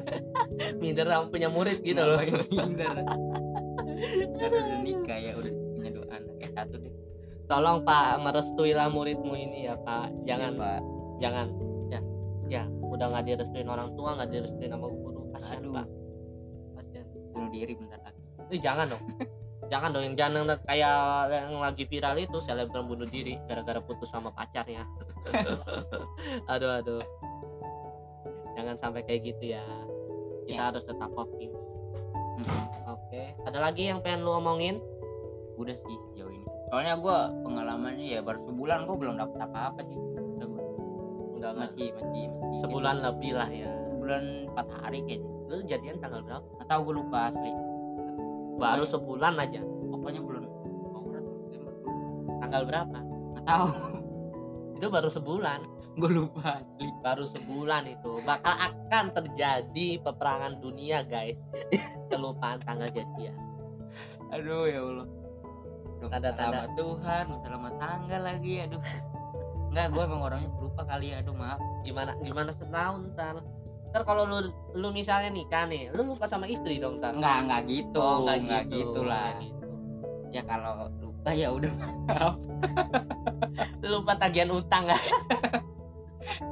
Minder 0.81 1.07
sama 1.07 1.25
punya 1.29 1.49
murid 1.53 1.79
gitu 1.85 2.01
loh. 2.01 2.19
Minder. 2.49 2.89
Karena 4.37 4.59
udah 4.61 4.79
nikah 4.81 5.19
ya 5.21 5.33
udah 5.37 5.53
punya 5.77 5.91
dua 5.93 6.07
anak. 6.13 6.33
Eh 6.41 6.51
satu 6.53 6.75
deh. 6.81 6.93
Tolong 7.47 7.85
Pak 7.85 8.19
merestuilah 8.21 8.89
muridmu 8.91 9.35
ini 9.37 9.69
ya 9.69 9.77
Pak. 9.79 10.11
Jangan. 10.25 10.53
Iya, 10.57 10.61
pak. 10.61 10.81
Jangan. 11.21 11.47
Ya 11.93 12.01
ya. 12.49 12.63
Udah 12.87 13.07
nggak 13.13 13.25
direstuin 13.29 13.69
orang 13.69 13.93
tua 13.93 14.17
nggak 14.17 14.29
direstuin 14.33 14.71
sama 14.73 14.87
guru. 14.89 15.21
Kasihan. 15.37 15.63
Pak. 15.69 15.87
Kasihan. 16.75 17.07
Bunuh 17.37 17.51
diri 17.53 17.73
bentar 17.77 18.01
lagi. 18.01 18.21
Ih, 18.49 18.61
jangan 18.63 18.87
dong 18.89 19.03
jangan 19.67 19.91
dong 19.91 20.05
yang 20.07 20.17
jangan 20.17 20.55
kayak 20.63 20.97
yang 21.31 21.59
lagi 21.59 21.85
viral 21.87 22.17
itu 22.17 22.39
selebgram 22.39 22.87
bunuh 22.87 23.07
diri 23.07 23.39
gara-gara 23.47 23.83
putus 23.83 24.11
sama 24.11 24.31
pacarnya. 24.31 24.87
Aduh 26.53 26.71
aduh. 26.79 27.03
Jangan 28.55 28.77
sampai 28.79 29.03
kayak 29.05 29.35
gitu 29.35 29.55
ya. 29.59 29.65
Kita 30.47 30.55
Ya. 30.55 30.71
harus 30.71 30.87
tetap 30.87 31.11
optimis. 31.13 31.59
Oke 32.87 33.35
ada 33.43 33.59
lagi 33.59 33.91
yang 33.91 33.99
pengen 34.01 34.23
lu 34.23 34.33
omongin? 34.39 34.79
Udah 35.59 35.75
sih 35.75 35.97
sejauh 36.13 36.31
ini. 36.31 36.47
Soalnya 36.71 36.95
gua 36.99 37.33
pengalamannya 37.43 38.07
ya 38.07 38.21
baru 38.23 38.45
sebulan 38.47 38.87
gua 38.87 38.97
belum 38.97 39.15
dapet 39.19 39.39
apa-apa 39.43 39.81
sih. 39.83 39.99
Enggak 41.37 41.53
masih 41.59 41.89
masih 41.97 42.25
masih 42.31 42.59
sebulan 42.63 42.97
lebih 43.03 43.33
lah 43.35 43.51
ya. 43.51 43.69
Sebulan 43.93 44.23
empat 44.55 44.67
hari 44.81 45.03
kayaknya. 45.05 45.31
Lu 45.47 45.63
jadian 45.63 45.97
tanggal 45.99 46.21
berapa? 46.27 46.47
Tahu 46.67 46.81
gue 46.91 46.95
lupa 46.99 47.31
asli 47.31 47.51
baru 48.57 48.85
Pokoknya- 48.85 48.93
sebulan 48.93 49.35
aja. 49.39 49.61
Pokoknya 49.65 50.21
lupa. 50.21 50.45
tanggal 52.37 52.63
berapa? 52.69 52.99
Nggak 53.33 53.45
tahu. 53.49 53.67
Itu 54.77 54.87
baru 54.93 55.09
sebulan. 55.09 55.61
Gue 55.97 56.11
lupa 56.13 56.61
baru 57.01 57.25
sebulan 57.25 57.89
itu. 57.89 58.21
Bakal 58.29 58.55
akan 58.69 59.05
terjadi 59.17 60.03
peperangan 60.05 60.61
dunia 60.61 61.01
guys. 61.09 61.41
Kelupaan 62.13 62.61
tanggal 62.67 62.93
jadian. 62.93 63.33
Aduh 64.35 64.69
ya 64.69 64.85
allah. 64.85 65.09
Tanda-tanda. 66.13 66.69
sama 66.69 66.77
Tuhan 66.77 67.25
sama 67.47 67.71
tanggal 67.81 68.21
lagi 68.21 68.55
aduh. 68.69 68.83
Enggak, 69.73 69.87
gue 69.93 70.03
emang 70.09 70.23
orangnya 70.25 70.51
pelupa 70.57 70.83
kali 70.89 71.13
ya, 71.13 71.21
aduh 71.25 71.37
maaf. 71.37 71.61
Gimana 71.85 72.13
gimana 72.21 72.51
setahun 72.53 73.13
ntar 73.17 73.41
ntar 73.97 74.05
kalau 74.13 74.29
lu 74.29 74.53
lu 74.77 74.93
misalnya 74.93 75.33
nikah 75.33 75.65
nih 75.65 75.89
lu 75.97 76.13
lupa 76.13 76.29
sama 76.29 76.45
istri 76.45 76.77
dong 76.77 77.01
ntar 77.01 77.17
Enggak, 77.17 77.49
enggak 77.49 77.61
gitu, 77.65 77.97
oh 77.97 78.29
enggak, 78.29 78.37
nggak 78.45 78.65
gitu, 78.69 79.01
lah 79.01 79.33
nggak 79.33 79.49
gitu. 79.49 79.69
Ya 80.37 80.43
kalau 80.45 80.73
lupa 81.01 81.31
ya 81.33 81.49
udah 81.49 81.73
maaf. 81.81 82.37
Lu 83.81 84.05
lupa 84.05 84.13
tagihan 84.21 84.53
utang 84.53 84.85
kan 84.85 85.01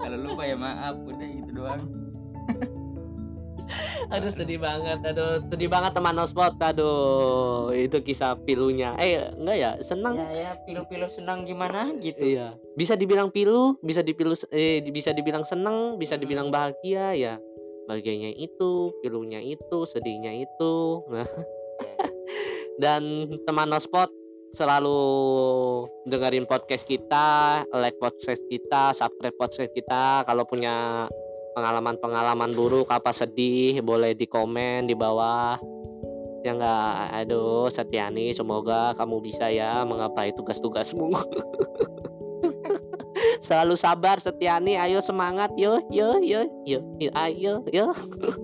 Kalau 0.01 0.17
lupa 0.25 0.49
ya 0.49 0.57
maaf, 0.57 0.97
udah 1.05 1.29
gitu 1.37 1.51
doang 1.53 1.85
aduh 4.15 4.33
sedih 4.33 4.61
banget 4.61 5.01
aduh. 5.03 5.43
Sedih 5.49 5.69
banget 5.71 5.93
teman 5.97 6.15
nospot 6.17 6.55
aduh. 6.61 7.71
Itu 7.73 8.01
kisah 8.05 8.39
pilunya. 8.45 8.97
Eh 9.01 9.33
enggak 9.35 9.57
ya? 9.57 9.71
Senang. 9.81 10.17
Ya 10.19 10.29
ya, 10.33 10.51
pilu-pilu 10.65 11.07
senang 11.09 11.49
gimana? 11.49 11.93
Gitu. 11.99 12.39
Iya, 12.39 12.57
bisa 12.77 12.95
dibilang 12.95 13.29
pilu, 13.33 13.77
bisa 13.81 14.01
dipilu 14.01 14.37
eh 14.53 14.85
bisa 14.89 15.11
dibilang 15.13 15.43
seneng, 15.43 15.97
bisa 16.01 16.17
dibilang 16.19 16.49
bahagia 16.49 17.17
ya. 17.17 17.35
Bahagianya 17.85 18.33
itu, 18.41 18.97
pilunya 19.05 19.45
itu, 19.45 19.85
sedihnya 19.85 20.33
itu. 20.33 21.05
Nah, 21.13 21.29
dan 22.83 23.29
teman 23.45 23.69
Nospot 23.69 24.09
selalu 24.55 24.99
dengerin 26.09 26.47
podcast 26.47 26.87
kita, 26.87 27.61
like 27.75 27.99
podcast 28.01 28.41
kita, 28.49 28.95
subscribe 28.97 29.37
podcast 29.37 29.69
kita. 29.75 30.25
Kalau 30.25 30.47
punya 30.47 31.07
pengalaman-pengalaman 31.55 32.51
buruk 32.53 32.91
apa 32.91 33.15
sedih, 33.15 33.79
boleh 33.81 34.13
di 34.13 34.27
komen 34.27 34.91
di 34.91 34.95
bawah. 34.99 35.57
Ya 36.45 36.53
enggak, 36.53 37.25
aduh 37.25 37.73
Setiani, 37.73 38.37
semoga 38.37 38.93
kamu 39.01 39.25
bisa 39.25 39.49
ya 39.49 39.81
menggapai 39.89 40.29
tugas-tugasmu. 40.37 41.09
Selalu 43.47 43.81
sabar 43.81 44.21
Setiani, 44.21 44.77
ayo 44.77 45.01
semangat, 45.01 45.49
yo, 45.57 45.81
yo, 45.89 46.21
yo, 46.21 46.45
yo, 46.69 46.85
yo, 47.01 47.11
ayo, 47.17 47.65
yo. 47.73 47.97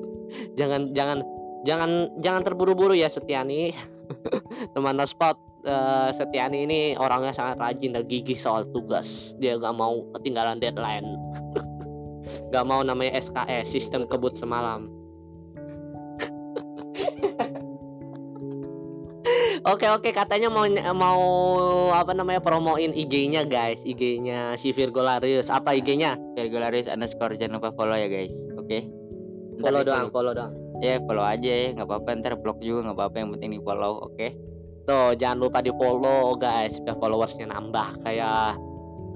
jangan, 0.59 0.97
jangan, 0.97 1.21
jangan, 1.69 2.09
jangan 2.25 2.43
terburu-buru 2.47 2.97
ya 2.97 3.13
Setiani. 3.13 3.77
Teman 4.73 4.97
spot 5.05 5.37
eh, 5.69 6.09
Setiani 6.17 6.65
ini 6.65 6.81
orangnya 6.97 7.37
sangat 7.37 7.61
rajin 7.61 7.93
dan 7.93 8.09
gigih 8.09 8.41
soal 8.41 8.65
tugas. 8.73 9.37
Dia 9.45 9.61
gak 9.61 9.77
mau 9.77 10.09
ketinggalan 10.17 10.57
deadline. 10.57 11.05
Gak 12.51 12.67
mau 12.67 12.81
namanya 12.83 13.19
SKS, 13.19 13.71
sistem 13.71 14.07
kebut 14.07 14.37
semalam. 14.39 14.91
Oke 19.69 19.85
oke 19.93 20.09
katanya 20.17 20.49
mau 20.49 20.65
mau 20.97 21.21
apa 21.93 22.17
namanya 22.17 22.41
promoin 22.41 22.97
IG-nya 22.97 23.45
guys, 23.45 23.85
IG-nya 23.85 24.57
si 24.57 24.73
Virgolarius. 24.73 25.53
Apa 25.53 25.77
IG-nya? 25.77 26.17
Virgularis 26.33 26.89
underscore 26.89 27.37
jangan 27.37 27.61
lupa 27.61 27.77
follow 27.77 27.93
ya 27.93 28.09
guys 28.09 28.33
Oke 28.57 28.89
Ntar 29.61 29.69
Follow 29.69 29.83
doang, 29.85 30.09
follow 30.09 30.33
doang. 30.33 30.53
Ya 30.81 30.97
follow 31.05 31.21
aja 31.21 31.53
ya, 31.53 31.69
nggak 31.77 31.85
apa-apa 31.93 32.09
ntar 32.25 32.41
blog 32.41 32.57
juga 32.65 32.89
nggak 32.89 32.97
apa-apa 32.97 33.17
yang 33.21 33.31
penting 33.37 33.51
di 33.53 33.61
follow 33.61 33.93
oke 34.01 34.29
Tuh 34.89 35.13
jangan 35.21 35.39
lupa 35.45 35.61
di 35.61 35.73
follow 35.77 36.33
guys, 36.41 36.81
biar 36.81 36.97
followersnya 36.97 37.53
nambah 37.53 38.01
kayak 38.01 38.57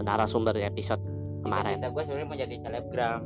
narasumber 0.04 0.52
episode 0.60 1.00
kemarin. 1.44 1.76
Cita 1.78 1.88
gue 1.92 2.02
sebenarnya 2.08 2.26
mau 2.26 2.38
jadi 2.40 2.56
selebgram 2.64 3.20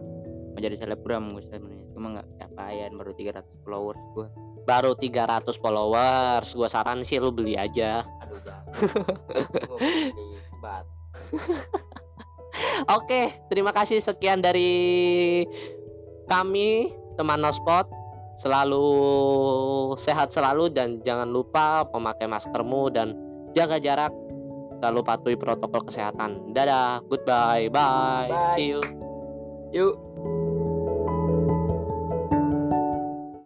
Mau 0.52 0.60
jadi 0.60 0.76
selebgram 0.76 1.22
gue 1.38 1.42
sebenarnya 1.46 1.86
Cuma 1.94 2.06
nggak 2.18 2.28
capaian 2.42 2.90
baru 2.98 3.12
300 3.14 3.62
followers 3.62 4.02
gue 4.18 4.28
Baru 4.68 4.92
300 4.92 5.56
followers, 5.64 6.52
gua 6.52 6.68
saran 6.68 7.00
sih 7.00 7.16
lu 7.16 7.32
beli 7.32 7.56
aja. 7.56 8.04
Aduh 8.20 8.36
jangan 8.44 8.68
Gue 10.60 10.76
Oke, 12.92 13.32
terima 13.48 13.72
kasih 13.72 13.96
sekian 14.04 14.44
dari 14.44 15.40
kami 16.28 16.92
teman 17.16 17.40
Nospot. 17.40 17.88
Selalu 18.44 18.86
sehat 19.96 20.36
selalu 20.36 20.68
dan 20.68 21.00
jangan 21.00 21.32
lupa 21.32 21.88
memakai 21.96 22.28
maskermu 22.28 22.92
dan 22.92 23.16
jaga 23.56 23.80
jarak. 23.80 24.12
Selalu 24.78 25.00
patuhi 25.02 25.36
protokol 25.36 25.82
kesehatan. 25.86 26.54
Dadah, 26.54 27.02
goodbye, 27.10 27.66
bye. 27.68 28.30
Bye. 28.30 28.54
See 28.54 28.70
you. 28.70 28.80
Yuk 29.74 30.47